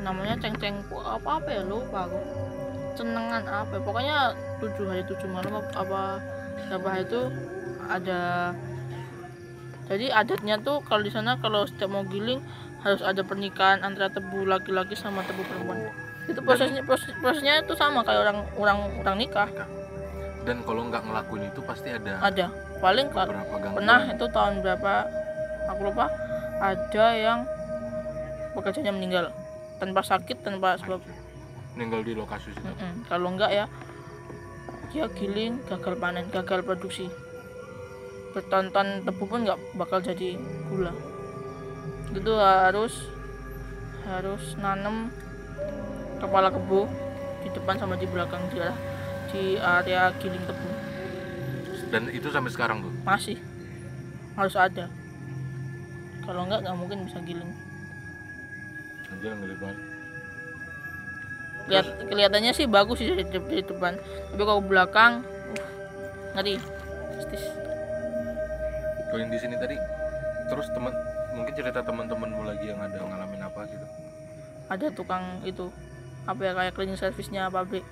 [0.00, 2.20] namanya ceng-ceng apa apa ya lupa aku.
[2.94, 3.80] Cenengan apa ya.
[3.82, 4.16] pokoknya
[4.62, 6.22] tujuh hari tujuh malam apa-
[6.70, 7.22] apa hari itu
[7.88, 8.54] ada
[9.88, 12.44] jadi adatnya tuh kalau di sana kalau setiap mau giling
[12.84, 15.90] harus ada pernikahan antara tebu laki-laki sama tebu perempuan.
[16.28, 19.48] Itu prosesnya proses, prosesnya itu sama kayak orang orang orang nikah.
[20.44, 22.46] Dan kalau nggak ngelakuin itu pasti ada ada.
[22.78, 23.74] Paling kal- beberapa gangguan.
[23.82, 24.92] pernah itu tahun berapa
[25.72, 26.06] aku lupa
[26.62, 27.38] ada yang
[28.52, 29.32] pekerjanya meninggal.
[29.80, 31.00] Tanpa sakit tanpa sebab.
[31.74, 32.66] Meninggal di lokasi situ.
[32.66, 33.06] Mm-mm.
[33.06, 33.64] kalau enggak ya
[34.88, 37.06] dia giling gagal panen gagal produksi
[38.38, 40.38] bertonton tebu pun nggak bakal jadi
[40.70, 40.94] gula.
[42.14, 43.10] Itu harus
[44.06, 45.10] harus nanam
[46.22, 46.86] kepala kebo
[47.42, 48.70] di depan sama di belakang dia
[49.34, 50.70] di area giling tebu.
[51.90, 53.42] Dan itu sampai sekarang tuh masih.
[54.38, 54.86] Harus ada.
[56.22, 57.50] Kalau enggak nggak mungkin bisa giling.
[59.10, 59.34] Anjir
[61.68, 63.98] Lihat, kelihatannya sih bagus sih dari depan.
[64.32, 65.20] Tapi kalau belakang
[66.32, 66.56] ngeri.
[67.18, 67.67] Mistis
[69.16, 69.76] yang di sini tadi.
[70.48, 70.92] Terus teman
[71.32, 73.86] mungkin cerita teman-temanmu lagi yang ada ngalamin apa gitu?
[74.68, 75.72] Ada tukang itu.
[76.28, 77.84] Apa ya kayak cleaning service-nya pabrik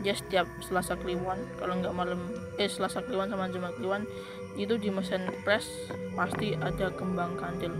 [0.00, 4.08] dia setiap selasa kliwon kalau nggak malam eh selasa kliwon sama jumat kliwon
[4.56, 5.68] itu di mesin press
[6.16, 7.76] pasti ada kembang kandil.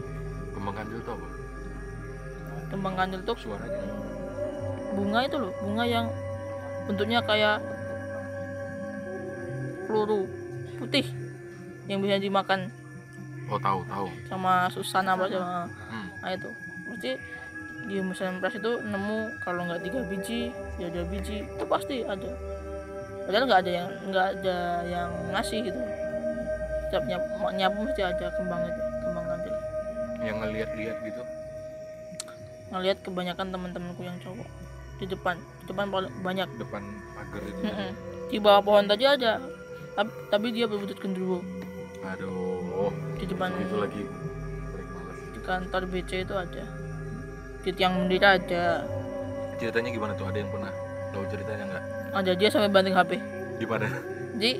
[0.52, 1.28] Kembang kandil tuh apa?
[2.70, 3.83] Kembang kandil tuh suaranya.
[4.90, 6.11] bunga itu loh bunga yang
[6.90, 7.62] bentuknya kayak
[9.87, 10.26] peluru
[10.83, 11.06] putih
[11.90, 12.70] yang bisa dimakan
[13.50, 14.07] oh tahu tahu.
[14.31, 16.09] sama susana apa sama hmm.
[16.22, 16.50] nah itu.
[16.87, 17.12] Mesti
[17.90, 22.31] di mesin press itu nemu kalau nggak tiga biji ya dua biji itu pasti ada.
[23.26, 25.81] Padahal nggak ada yang nggak ada yang ngasih gitu.
[26.87, 29.55] Setiap nyapu, nyapu mesti ada kembang itu kembang kandil
[30.22, 31.22] yang ngeliat-liat gitu.
[32.70, 34.48] Ngelihat kebanyakan teman-temanku yang cowok.
[35.03, 36.48] Di depan di depan paling banyak.
[36.55, 36.83] Depan
[37.18, 37.62] pagar itu.
[37.66, 37.90] Mm-mm.
[38.31, 39.42] di bawah pohon tadi ada.
[39.98, 41.42] Tapi, tapi dia berbuntut genderuwo
[42.00, 44.02] aduh di depan itu lagi
[45.40, 46.64] di kantor BC itu ada.
[47.64, 48.84] Di tiang bendera ada.
[49.56, 50.28] Ceritanya gimana tuh?
[50.28, 50.72] Ada yang pernah
[51.16, 51.84] tahu ceritanya nggak?
[52.12, 53.10] Ada dia sampai banting HP
[53.56, 53.88] di mana?
[54.36, 54.52] Jadi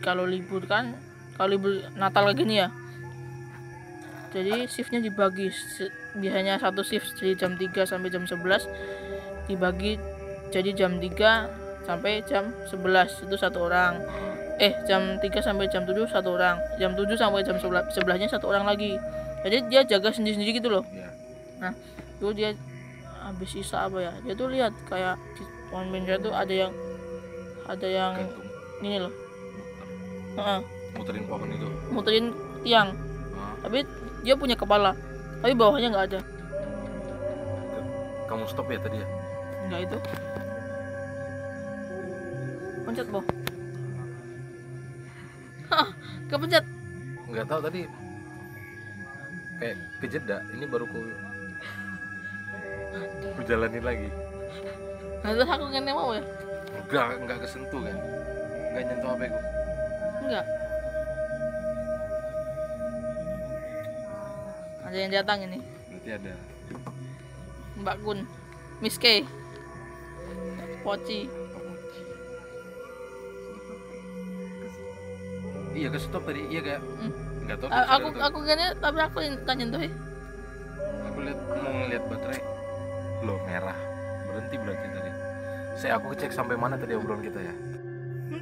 [0.00, 0.96] kalau libur kan
[1.36, 2.68] kalau libur Natal kayak gini ya.
[4.34, 5.52] Jadi shiftnya dibagi
[6.18, 8.66] biasanya satu shift dari jam 3 sampai jam 11
[9.46, 9.94] dibagi
[10.50, 14.02] jadi jam 3 sampai jam 11 itu satu orang
[14.62, 16.58] eh jam 3 sampai jam 7 satu orang.
[16.78, 18.98] Jam 7 sampai jam 11 sebelahnya satu orang lagi.
[19.44, 20.84] Jadi dia jaga sendiri-sendiri gitu loh.
[20.94, 21.14] Ya
[22.24, 22.50] itu dia
[23.20, 24.12] habis sisa apa ya?
[24.24, 25.92] Dia tuh lihat kayak di pohon
[26.24, 26.72] tuh ada yang
[27.68, 28.48] ada yang gantung.
[28.80, 29.12] ini loh.
[30.40, 30.58] Heeh,
[30.96, 31.68] muterin pohon itu.
[31.92, 32.26] Muterin
[32.64, 32.96] tiang.
[33.36, 33.84] Ah, tapi
[34.24, 34.96] dia punya kepala
[35.44, 36.20] tapi bawahnya nggak ada.
[38.24, 39.06] Kamu stop ya tadi ya?
[39.68, 39.98] Nggak itu.
[42.84, 43.24] Pencet boh
[46.30, 46.64] kepencet.
[47.30, 47.82] Nggak tahu tadi.
[49.54, 51.00] Kayak kejeda ini baru ku
[53.34, 54.08] ku jalanin lagi.
[55.22, 56.22] Nah terus aku kan mau ya?
[56.84, 57.96] Enggak enggak kesentuh kan?
[58.70, 59.40] Enggak nyentuh HP ku.
[60.24, 60.44] Enggak
[64.94, 65.58] ada yang datang ini?
[65.90, 66.34] Berarti ada.
[67.82, 68.18] Mbak Kun.
[68.78, 69.26] Miss K.
[70.86, 71.26] Poci
[75.74, 77.12] iya ke stop tadi iya kayak Hmm.
[77.44, 78.22] enggak tahu aku tuh.
[78.22, 79.92] aku kayaknya tapi aku yang tak nyentuh ya.
[81.04, 82.42] Aku lihat mau ngeliat baterai.
[83.20, 83.78] Loh merah.
[84.24, 85.10] Berhenti berarti tadi.
[85.74, 87.54] Saya aku cek sampai mana tadi obrolan kita ya?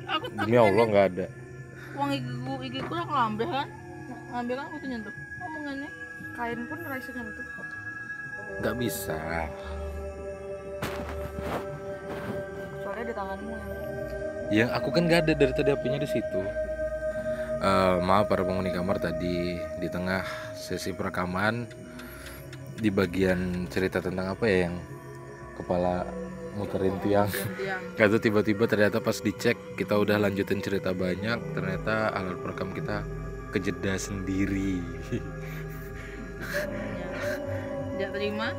[0.06, 1.26] Aku demi Allah nggak ada.
[1.98, 3.68] Uang igiku igiku aku ngambil kan?
[4.32, 5.14] Ngambil kan aku tuh nyentuh.
[5.42, 5.90] Omongannya.
[6.32, 7.46] Kain pun raisa nyentuh
[8.60, 9.18] nggak bisa.
[12.84, 13.72] Soalnya di tanganmu yang
[14.52, 16.40] yang aku kan nggak ada dari tadi apinya di situ
[17.62, 19.54] Eh, maaf para penghuni kamar tadi.
[19.78, 20.26] Di tengah
[20.58, 21.70] sesi perekaman
[22.82, 24.82] di bagian cerita tentang apa ya yang
[25.54, 26.02] kepala
[26.58, 27.30] muterin tiang?
[27.94, 33.06] Tuh tiba-tiba ternyata pas dicek kita udah lanjutin cerita banyak ternyata alat perekam kita
[33.54, 34.82] kejeda sendiri.
[37.94, 38.50] Tidak terima?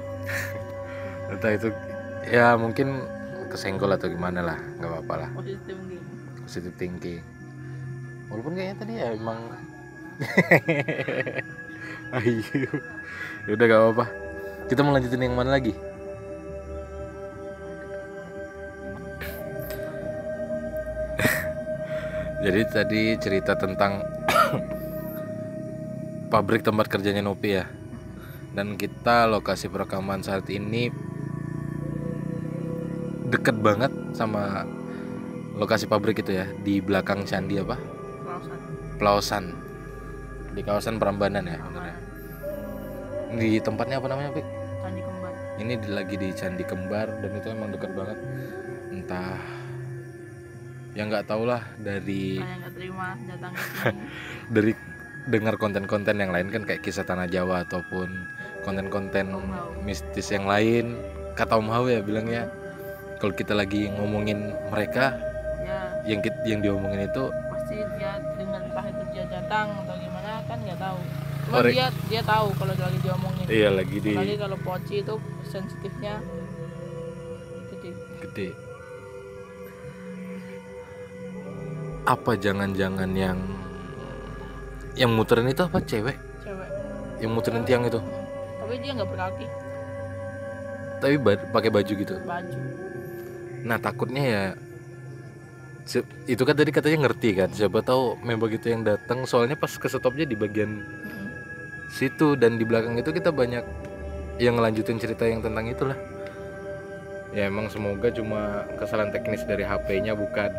[1.36, 1.76] Entah itu
[2.32, 3.04] ya mungkin
[3.52, 5.30] kesenggol atau gimana lah nggak apa-apa lah.
[5.36, 6.04] Positif thinking.
[6.48, 7.33] Positive thinking
[8.34, 9.38] walaupun kayaknya tadi ya emang
[12.18, 12.70] ayo.
[13.50, 14.06] Udah gak apa-apa.
[14.70, 15.70] Kita mau lanjutin yang mana lagi?
[22.44, 24.02] Jadi tadi cerita tentang
[26.34, 27.70] pabrik tempat kerjanya Nopi ya.
[28.54, 30.90] Dan kita lokasi perekaman saat ini
[33.34, 34.62] deket banget sama
[35.58, 37.93] lokasi pabrik itu ya di belakang candi apa
[38.96, 39.54] Pelausan.
[40.54, 41.96] Di kawasan Prambanan ya bener ya?
[43.34, 44.46] Di tempatnya apa namanya Pik?
[44.84, 45.34] candi kembar.
[45.58, 48.18] Ini di- lagi di Candi Kembar dan itu emang dekat banget.
[48.94, 49.38] Entah
[50.94, 52.38] ya nggak tau lah dari
[52.70, 53.50] terima datang
[54.54, 54.78] dari
[55.26, 58.14] dengar konten-konten yang lain kan kayak kisah tanah Jawa ataupun
[58.62, 59.34] konten-konten
[59.82, 60.94] mistis yang lain.
[61.34, 62.46] Kata Om Hao ya bilangnya
[63.18, 65.18] kalau kita lagi ngomongin mereka
[65.66, 65.80] ya.
[66.06, 68.22] yang kit- yang diomongin itu pasti dia
[69.44, 71.00] datang atau gimana kan nggak tahu.
[71.44, 73.46] Cuma Ori- dia dia tahu kalau lagi diomongin.
[73.52, 76.14] Iya lagi di Apalagi kalau poci itu sensitifnya
[77.70, 77.92] gede.
[78.24, 78.48] Gede.
[82.04, 83.40] Apa jangan-jangan yang
[84.96, 85.84] yang muterin itu apa?
[85.84, 86.16] Cewek?
[86.44, 86.70] Cewek.
[87.20, 88.00] Yang muterin tiang itu?
[88.64, 89.48] Tapi dia nggak berkaki
[91.04, 91.20] tapi
[91.52, 92.16] pakai baju gitu?
[92.24, 92.56] Baju.
[93.68, 94.44] Nah takutnya ya
[96.32, 99.92] itu kan tadi katanya ngerti kan siapa tahu memang itu yang datang soalnya pas ke
[99.92, 101.28] stopnya di bagian Mm-mm.
[101.92, 103.68] situ dan di belakang itu kita banyak
[104.42, 105.98] yang ngelanjutin cerita yang tentang itulah.
[107.34, 110.50] Ya emang semoga cuma kesalahan teknis dari HP-nya bukan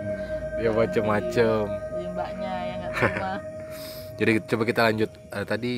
[0.59, 1.67] ya macem-macem.
[1.71, 3.33] Jadi mbaknya yang nggak terima
[4.19, 5.11] jadi coba kita lanjut.
[5.11, 5.73] Eh, tadi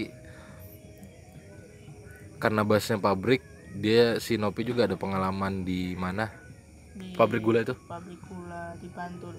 [2.37, 3.41] karena bahasnya pabrik
[3.77, 6.29] dia si Nopi juga ada pengalaman di mana
[6.97, 7.75] di pabrik gula itu?
[7.85, 9.37] Pabrik gula di Bantul.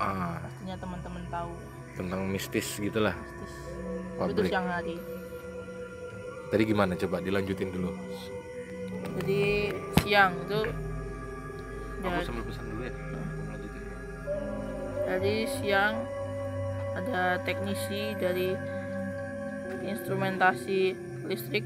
[0.00, 0.40] Ah.
[0.40, 1.52] Pastinya teman-teman tahu.
[1.96, 3.16] Tentang mistis gitulah.
[3.16, 3.54] Mistis.
[4.16, 4.50] Itu pabrik.
[4.52, 4.96] siang hari.
[6.48, 6.92] Tadi gimana?
[6.96, 7.92] Coba dilanjutin dulu.
[9.16, 9.72] Jadi
[10.04, 10.60] siang itu
[12.04, 12.94] aku ya, sambil pesan dulu ya.
[15.06, 15.94] Jadi siang
[16.96, 18.52] ada teknisi dari
[19.86, 20.80] instrumentasi
[21.28, 21.64] listrik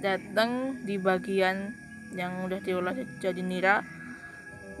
[0.00, 1.76] datang di bagian
[2.16, 3.84] yang udah diolah jadi nira.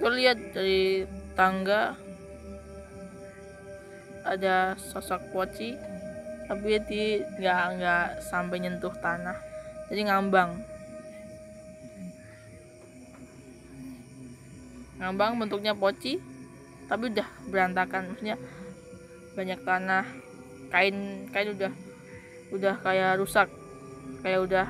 [0.00, 1.04] Gue lihat dari
[1.36, 1.94] tangga
[4.24, 5.76] ada sosok poci
[6.48, 9.38] tapi dia nggak nggak sampai nyentuh tanah.
[9.92, 10.50] Jadi ngambang.
[14.98, 16.18] Ngambang bentuknya poci
[16.88, 18.10] tapi udah berantakan.
[18.10, 18.36] Maksudnya
[19.36, 20.04] banyak tanah
[20.74, 21.72] kain kain udah
[22.56, 23.46] udah kayak rusak.
[24.26, 24.66] Kayak udah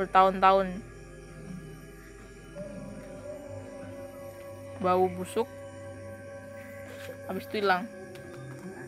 [0.00, 0.80] bertahun-tahun.
[4.80, 5.44] Bau busuk
[7.30, 7.86] habis itu hilang.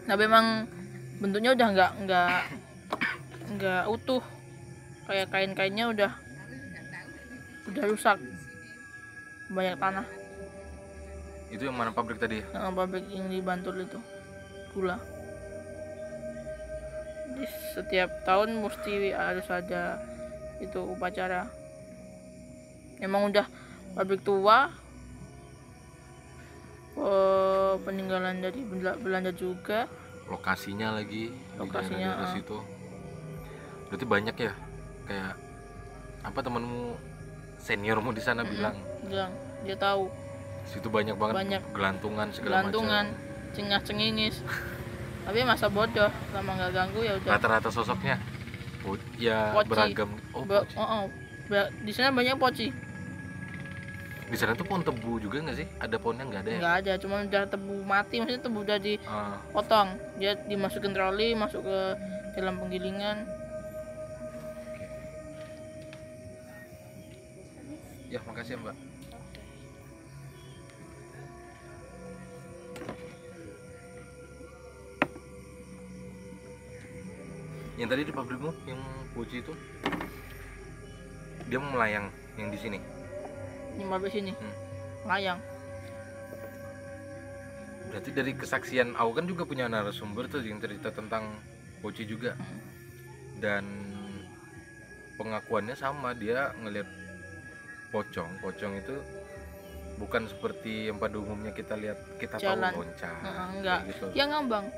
[0.02, 0.66] Tapi emang
[1.22, 2.30] bentuknya udah nggak nggak
[3.54, 4.24] nggak utuh.
[5.06, 6.12] Kayak kain-kainnya udah
[7.70, 8.18] udah rusak.
[9.52, 10.06] Banyak tanah.
[11.54, 12.40] Itu yang mana pabrik tadi?
[12.40, 12.48] Ya?
[12.56, 14.00] Nah, pabrik yang di Bantul itu.
[14.72, 14.96] Gula.
[17.36, 17.44] Di
[17.76, 20.00] setiap tahun mesti harus ada
[20.62, 21.50] itu upacara.
[23.02, 23.46] Emang udah
[23.92, 24.70] pabrik tua.
[26.92, 29.88] Eh, peninggalan dari Bela- Belanda juga.
[30.28, 32.32] Lokasinya lagi Lokasinya, di daerah ah.
[32.32, 32.58] situ.
[33.90, 34.52] Berarti banyak ya?
[35.08, 35.34] Kayak
[36.22, 36.94] apa temenmu
[37.58, 38.76] seniormu di sana bilang?
[39.02, 39.32] bilang
[39.66, 40.06] dia tahu.
[40.62, 41.62] Situ banyak banget Banyak.
[41.74, 43.06] gelantungan segala gelantungan
[43.50, 44.38] cengah cengingis
[45.26, 47.30] tapi masa bodoh sama nggak ganggu ya udah.
[47.34, 48.14] Rata-rata sosoknya
[48.84, 49.68] oh, ya Poci.
[49.68, 50.10] beragam.
[50.32, 50.74] Oh Ba- poci.
[50.76, 51.04] oh, oh.
[51.46, 52.68] Ba- di sana banyak poci.
[54.26, 55.68] Di sana tuh pohon tebu juga nggak sih?
[55.76, 56.58] Ada pohonnya nggak ada ya?
[56.58, 61.60] Nggak ada cuma udah tebu mati maksudnya tebu udah Ah, dipotong dia dimasukin troli masuk
[61.60, 61.78] ke
[62.34, 63.28] dalam penggilingan.
[68.08, 68.76] Ya makasih ya mbak
[77.82, 78.78] yang tadi di pabrikmu yang
[79.10, 79.50] puji itu
[81.50, 82.06] dia mau melayang
[82.38, 82.78] yang di sini
[83.74, 84.54] ini mabes sini Hmm.
[85.02, 85.38] layang
[87.90, 91.26] berarti dari kesaksian aku kan juga punya narasumber tuh yang cerita tentang
[91.82, 92.62] Poci juga Hmm.
[93.42, 93.66] dan
[95.18, 96.86] pengakuannya sama dia ngelihat
[97.90, 98.94] pocong pocong itu
[99.98, 102.70] bukan seperti yang pada umumnya kita lihat kita Jalan.
[102.70, 103.80] tahu loncat Heeh, enggak.
[103.90, 104.70] gitu ya ngambang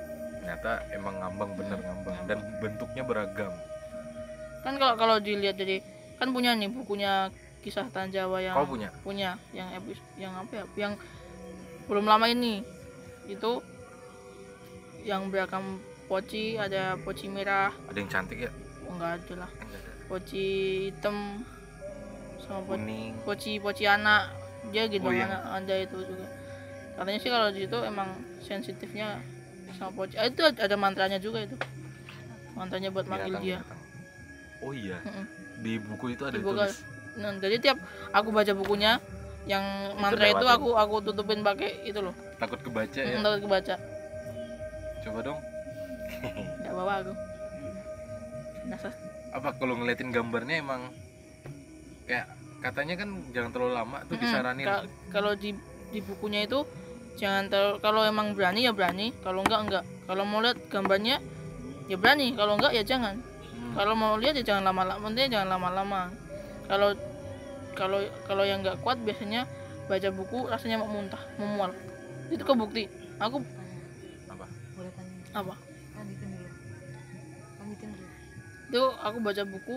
[0.45, 2.15] ternyata emang ngambang bener ngambang.
[2.29, 3.53] Dan bentuknya beragam.
[4.61, 5.81] Kan kalau kalau dilihat dari
[6.21, 7.33] kan punya nih bukunya
[7.65, 8.93] kisah Tanah Jawa yang kau punya?
[9.01, 9.73] punya yang
[10.21, 10.93] yang apa ya yang
[11.89, 12.61] belum lama ini.
[13.25, 13.65] Itu
[15.09, 15.81] yang beragam
[16.13, 17.73] poci ada poci merah.
[17.89, 18.53] Ada yang cantik ya?
[18.85, 19.51] Oh, enggak ada lah.
[20.13, 20.45] Poci
[20.93, 21.41] hitam
[22.45, 23.13] sama poci kuning.
[23.25, 24.29] poci poci anak.
[24.69, 25.25] Dia gitu Oh, iya.
[25.25, 26.29] anak ada itu juga.
[27.01, 28.09] Katanya sih kalau di situ emang
[28.45, 29.25] sensitifnya
[29.75, 31.57] sama poci ah, itu ada mantranya juga itu.
[32.55, 33.59] Mantranya buat manggil dia.
[34.63, 34.99] oh iya.
[35.59, 36.63] Di buku itu ada Di buku-
[37.15, 37.79] nah, jadi tiap
[38.11, 38.99] aku baca bukunya
[39.45, 39.63] yang
[39.95, 42.15] mantra itu aku aku tutupin pakai itu loh.
[42.39, 43.19] Takut kebaca ya?
[43.19, 43.75] Takut kebaca.
[45.05, 45.39] Coba dong.
[46.63, 47.13] Nggak bawa aku.
[48.65, 48.89] Nasa,
[49.31, 50.89] apa kalau ngeliatin gambarnya emang
[52.09, 52.25] kayak
[52.65, 54.25] katanya kan jangan terlalu lama tuh Mm-mm.
[54.25, 54.65] disaranin.
[54.65, 55.53] Ka- kalau di
[55.93, 56.65] di bukunya itu
[57.15, 59.85] jangan terlalu kalau emang berani ya berani kalau enggak enggak.
[60.05, 61.17] Kalau mau lihat gambarnya
[61.89, 63.17] ya berani kalau enggak ya jangan.
[63.55, 63.73] Hmm.
[63.79, 66.01] kalau mau lihat ya jangan lama-lama intinya jangan lama-lama.
[66.67, 66.91] Kalau
[67.75, 69.47] kalau kalau yang nggak kuat biasanya
[69.87, 71.71] baca buku rasanya mau muntah mau mual.
[72.31, 72.91] Itu kebukti.
[73.23, 73.43] Aku
[74.31, 74.47] apa?
[74.75, 75.13] Boleh tanya.
[75.39, 75.55] Apa?
[75.95, 76.49] Lanjutin dulu
[77.63, 78.13] lanjutin dulu
[78.65, 79.77] itu aku baca buku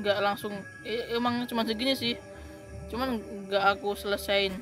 [0.00, 0.56] nggak langsung
[0.88, 2.16] eh, emang cuma segini sih.
[2.88, 4.54] Cuman nggak aku selesain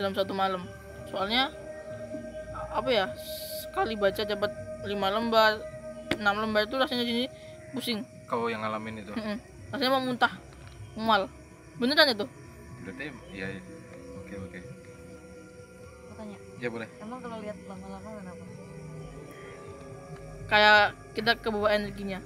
[0.00, 0.64] dalam satu malam.
[1.12, 1.52] Soalnya
[2.72, 3.12] apa ya
[3.68, 4.48] sekali baca dapat
[4.88, 5.60] lima lembar
[6.16, 7.28] enam lembar itu rasanya gini
[7.76, 8.00] pusing.
[8.24, 9.12] Kau yang ngalamin itu?
[9.12, 9.36] Mm-mm.
[9.68, 10.32] rasanya mau muntah
[10.96, 11.28] mual.
[11.76, 12.24] Beneran itu?
[12.88, 13.46] Berarti ya
[14.24, 14.58] oke oke.
[16.08, 16.88] Aku tanya, ya boleh.
[17.04, 18.44] Emang kalau lihat lama-lama kenapa?
[20.50, 22.18] kayak kita kebawa energinya.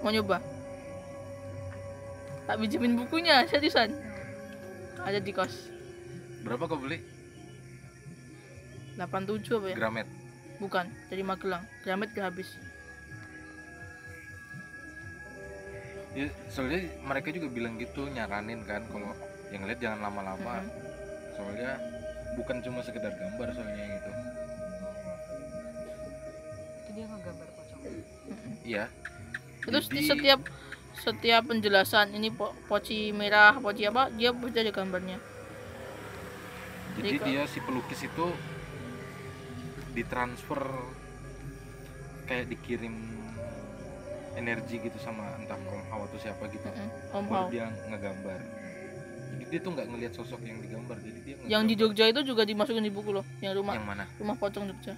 [0.00, 0.40] Mau nyoba?
[2.48, 4.11] Tak pinjemin bukunya seriusan
[5.02, 5.70] ada di kos.
[6.42, 6.98] Berapa kau beli?
[8.94, 9.76] 87 apa ya?
[9.76, 10.08] Gramet.
[10.58, 11.64] Bukan dari Magelang.
[11.82, 12.48] Gramet udah habis.
[16.12, 19.16] Ya, soalnya mereka juga bilang gitu nyaranin kan kalau
[19.48, 20.60] yang lihat jangan lama-lama.
[20.60, 20.90] Mm-mm.
[21.32, 21.80] soalnya
[22.36, 24.12] bukan cuma sekedar gambar soalnya yang itu
[26.76, 27.80] Itu dia ngegambar pocong.
[28.62, 28.84] iya.
[29.64, 30.44] Terus di setiap
[31.02, 32.14] setiap penjelasan.
[32.14, 35.18] Ini po- poci merah poci apa dia pasti ada gambarnya.
[36.94, 38.26] Jadi Jadi dia si pelukis itu
[39.92, 40.60] ditransfer
[42.24, 42.94] kayak dikirim
[44.32, 46.64] energi gitu sama entah Kom Hao atau siapa gitu.
[46.64, 47.52] Mm-mm, Om baru Hao.
[47.52, 48.40] dia ngegambar.
[49.32, 51.74] Jadi dia tuh nggak ngelihat sosok yang digambar jadi dia yang di.
[51.76, 54.04] Jogja itu juga dimasukin di buku loh yang rumah yang mana?
[54.20, 54.92] rumah pocong Jogja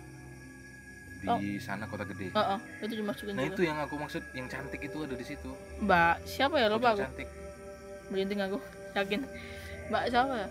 [1.24, 2.28] di sana kota gede.
[2.30, 3.54] Heeh, itu dimasukin nah juga.
[3.56, 5.50] itu yang aku maksud yang cantik itu ada di situ.
[5.80, 6.66] Mbak siapa ya?
[6.68, 7.00] Lupa aku.
[7.00, 7.28] cantik.
[8.12, 8.58] Merinding aku
[8.92, 9.20] yakin.
[9.88, 10.48] Mbak siapa ya?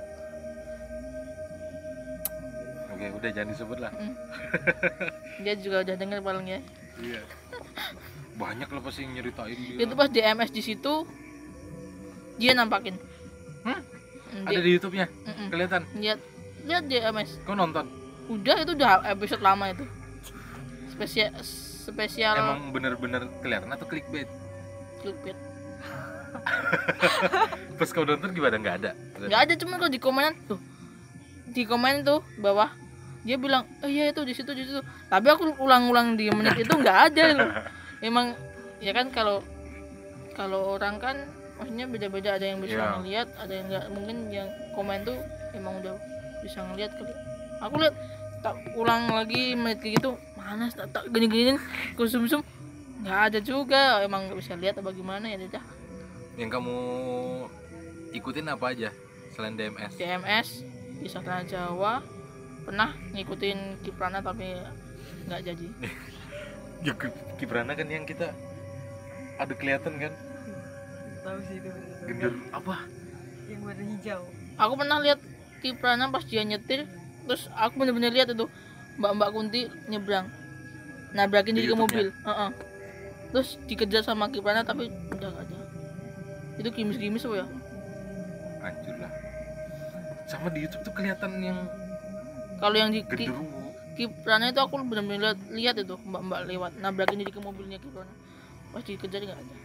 [2.94, 3.92] Oke udah jangan disebut lah.
[5.46, 6.60] Dia juga udah denger paling ya.
[7.02, 7.22] Iya.
[8.34, 9.78] Banyak lah pasti yang nyeritain dia.
[9.86, 10.94] Itu pas DMS di situ
[12.42, 12.98] dia nampakin.
[13.62, 13.82] Hmm?
[14.34, 15.06] Mm, ada di YouTube-nya?
[15.06, 15.48] Mm-mm.
[15.54, 15.82] kelihatan?
[16.02, 16.20] Lihat
[16.66, 17.86] lihat DMS kau nonton?
[18.26, 19.86] Udah itu udah episode lama itu
[20.94, 21.34] spesial
[21.84, 24.30] spesial emang bener-bener kelihatan atau clickbait?
[25.02, 25.36] Clickbait.
[27.78, 28.56] Pas kau nonton gimana?
[28.56, 28.92] Nggak ada?
[29.20, 30.60] Nggak ada cuma kalau di komenan tuh.
[31.50, 32.72] Di komen tuh bawah
[33.24, 34.80] dia bilang oh iya itu di situ di situ.
[35.08, 37.50] Tapi aku ulang-ulang di menit itu nggak ada loh.
[38.08, 38.36] Emang
[38.84, 39.40] ya kan kalau
[40.34, 41.16] kalau orang kan
[41.60, 42.36] maksudnya beda-beda.
[42.36, 42.88] Ada yang bisa Iya.
[43.00, 43.86] ngelihat ada yang nggak.
[43.92, 45.18] Mungkin yang komen tuh
[45.54, 45.96] emang udah
[46.42, 47.14] bisa ngelihat kali.
[47.64, 47.96] Aku lihat
[48.44, 51.56] tak ulang lagi menit gitu mana tak tak gini-gini
[51.94, 52.44] kusum-sum.
[53.00, 55.64] Nggak ada juga emang nggak bisa lihat apa gimana ya udah
[56.34, 56.78] yang kamu
[58.12, 58.90] ikutin apa aja
[59.30, 60.48] selain DMS DMS
[60.96, 62.02] di Sastra Jawa
[62.64, 64.56] pernah ngikutin Kiprana tapi
[65.26, 65.68] nggak jadi.
[66.84, 68.36] Ya Ki- Kibrana kan yang kita
[69.38, 70.12] ada kelihatan kan?
[71.24, 71.72] Tahu sih itu
[72.04, 72.84] gender apa?
[73.48, 74.22] Yang warna hijau.
[74.54, 75.20] aku pernah lihat
[75.60, 76.84] Kiprana pas dia nyetir
[77.24, 78.52] terus aku bener-bener lihat itu
[78.98, 80.28] mbak-mbak Kunti nyebrang.
[81.14, 82.08] Nabrakin Di diri ke mobil.
[82.10, 82.52] Heeh.
[83.34, 85.58] terus dikejar sama Kiprana tapi udah nggak ada.
[86.62, 87.46] Itu kimis-kimis apa ya?
[88.62, 89.12] Hancur lah.
[90.30, 91.58] Sama di YouTube tuh kelihatan yang
[92.62, 93.74] kalau yang di, genderuwo.
[93.98, 98.14] Kiprana itu aku bener-bener lihat, lihat itu mbak-mbak lewat nabrakin diri ke mobilnya Kiprana
[98.74, 99.56] pas dikejar nggak ada.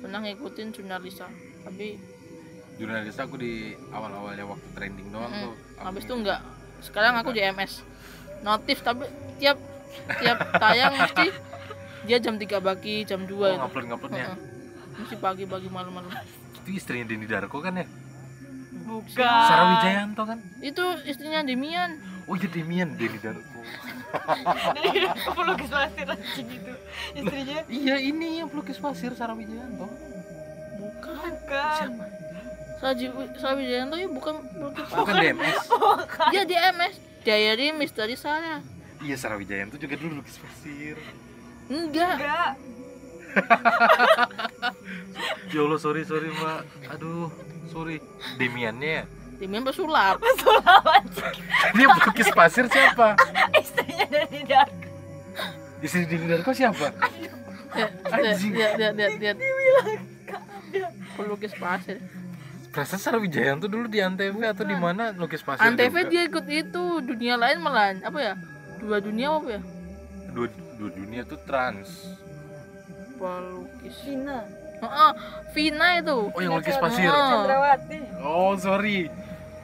[0.00, 1.28] Pernah ngikutin jurnalisa
[1.60, 2.00] tapi
[2.80, 5.44] jurnalis aku di awal-awalnya waktu trending doang Mm-mm.
[5.44, 5.54] tuh.
[5.56, 6.40] aku habis itu enggak
[6.80, 7.84] sekarang aku di MS
[8.40, 9.04] notif tapi
[9.36, 9.58] tiap
[10.20, 11.28] tiap tayang mesti
[12.08, 13.60] dia jam 3 pagi jam 2 oh, itu.
[13.60, 14.26] ngupload nguploadnya?
[14.32, 14.38] Heeh.
[15.00, 16.12] mesti pagi-pagi malam-malam.
[16.60, 17.86] Itu istrinya Denny Darko kan ya?
[18.84, 19.16] Bukan.
[19.16, 20.38] Sarah Wijayanto kan?
[20.60, 22.00] Itu istrinya Demian.
[22.28, 23.60] Oh iya Demian Denny Darko.
[25.36, 26.72] Pelukis pasir anjing itu.
[27.16, 27.58] Istrinya?
[27.68, 29.88] Iya ini yang pelukis pasir Sarah Wijayanto
[30.80, 31.76] bukan bukan.
[31.76, 32.04] siapa
[32.80, 35.14] Saji Sawi Jayanto ya bukan bukan bukan.
[35.14, 35.58] DMS
[36.32, 38.64] dia di MS Diary Misteri Sarah
[39.00, 40.96] iya Sarah Wijayanto juga dulu lukis pasir.
[41.68, 42.16] Enggak.
[42.20, 42.52] Enggak.
[45.54, 47.28] ya Allah sorry sorry mbak aduh
[47.68, 48.00] sorry.
[48.36, 49.04] Demiannya ya?
[49.36, 51.36] Demian pesulap Pesulap anjing.
[51.72, 53.16] dia pelukis pasir siapa?
[53.56, 54.72] Istrinya dari Dark.
[55.80, 56.92] istri Denny Darko siapa?
[57.72, 58.52] Lihat Anjing.
[58.52, 59.36] lihat lihat lihat.
[60.76, 61.96] Lihat pelukis pasir
[62.70, 65.10] Perasaan Sarah Wijayanto dulu di Antv atau di mana?
[65.10, 66.06] Lukis pasir Antv juga?
[66.06, 68.34] dia ikut itu dunia lain malah apa ya?
[68.78, 69.60] Dua dunia apa ya?
[70.30, 70.46] Dua,
[70.78, 72.14] dua dunia tuh trans.
[73.18, 74.46] Pelukis Cina.
[74.80, 75.12] Heeh,
[75.52, 76.30] Vina itu.
[76.30, 77.10] Oh yang lukis pasir.
[77.10, 77.98] Chandrawati.
[78.22, 79.10] oh sorry.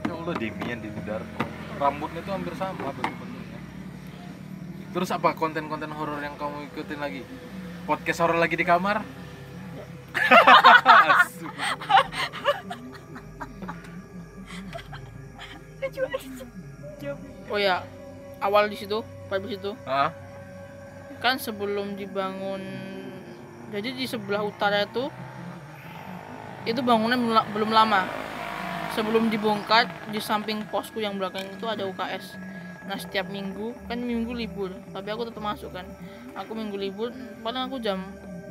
[0.04, 1.46] Ya Allah Demian Denny Darko.
[1.78, 3.36] Rambutnya tuh hampir sama bentuk-bentuknya
[4.96, 7.20] terus apa konten-konten horor yang kamu ikutin lagi?
[7.84, 9.04] Podcast horor lagi di kamar
[17.52, 17.82] oh ya
[18.42, 19.72] awal di situ pada di situ.
[19.86, 20.10] Ah
[21.16, 22.60] kan sebelum dibangun
[23.72, 25.08] jadi di sebelah utara itu
[26.66, 28.02] itu bangunan belum, la- belum lama.
[28.96, 32.36] Sebelum dibongkar di samping posku yang belakang itu ada UKS
[32.86, 35.84] nah setiap minggu kan minggu libur tapi aku tetap masuk kan.
[36.36, 37.10] Aku minggu libur
[37.42, 37.98] paling aku jam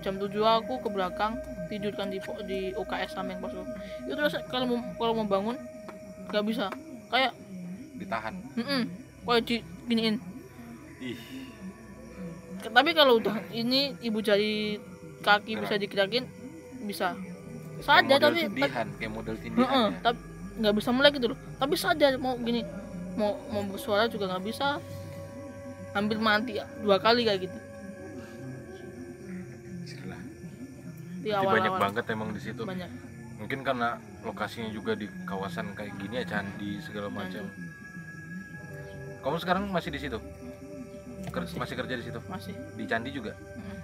[0.03, 0.29] jam 7
[0.61, 3.55] aku ke belakang tidur kan di di UKS samping pos
[4.05, 5.57] itu terus kalau mau kalau mau bangun
[6.29, 6.69] nggak bisa
[7.09, 7.33] kayak
[7.95, 8.35] ditahan.
[8.57, 8.83] Mm
[9.25, 9.55] kayak di
[9.89, 10.15] giniin
[11.01, 11.17] ih.
[12.65, 14.77] Tapi kalau udah ini ibu jari
[15.25, 15.61] kaki Gerak.
[15.65, 16.23] bisa digerakin
[16.85, 17.17] bisa.
[17.75, 19.99] Model tapi tindihan kayak model tindihan ya.
[19.99, 20.21] tapi
[20.61, 21.39] nggak bisa melek gitu loh.
[21.57, 22.61] Tapi sadar mau gini
[23.17, 24.77] mau mau bersuara juga nggak bisa.
[25.97, 27.57] Hampir mati dua kali kayak gitu.
[31.25, 32.61] Di awal banyak awal banget emang di situ.
[32.61, 32.89] Banyak.
[33.41, 37.45] Mungkin karena lokasinya juga di kawasan kayak gini ya candi segala macam.
[39.21, 40.17] Kamu sekarang masih di situ?
[41.29, 41.57] Ker- Masih.
[41.57, 42.19] masih kerja di situ?
[42.25, 42.53] Masih.
[42.73, 43.33] Di candi juga?
[43.33, 43.77] Mm,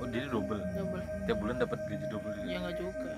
[0.00, 0.60] oh jadi double?
[0.74, 1.02] Double.
[1.24, 2.48] Tiap bulan dapat gaji double juga.
[2.48, 3.10] ya nggak juga.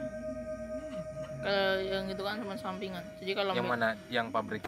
[1.38, 3.04] Kalau yang itu kan cuma sampingan.
[3.22, 3.94] Jadi kalau yang mana?
[4.10, 4.62] Yang pabrik?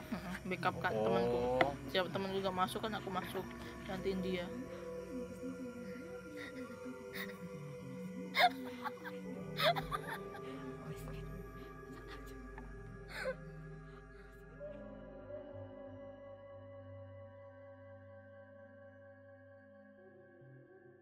[0.46, 1.58] Backup kan temanku.
[1.58, 1.70] Oh.
[1.90, 3.42] Siapa teman juga masuk kan aku masuk.
[3.86, 4.46] Gantiin dia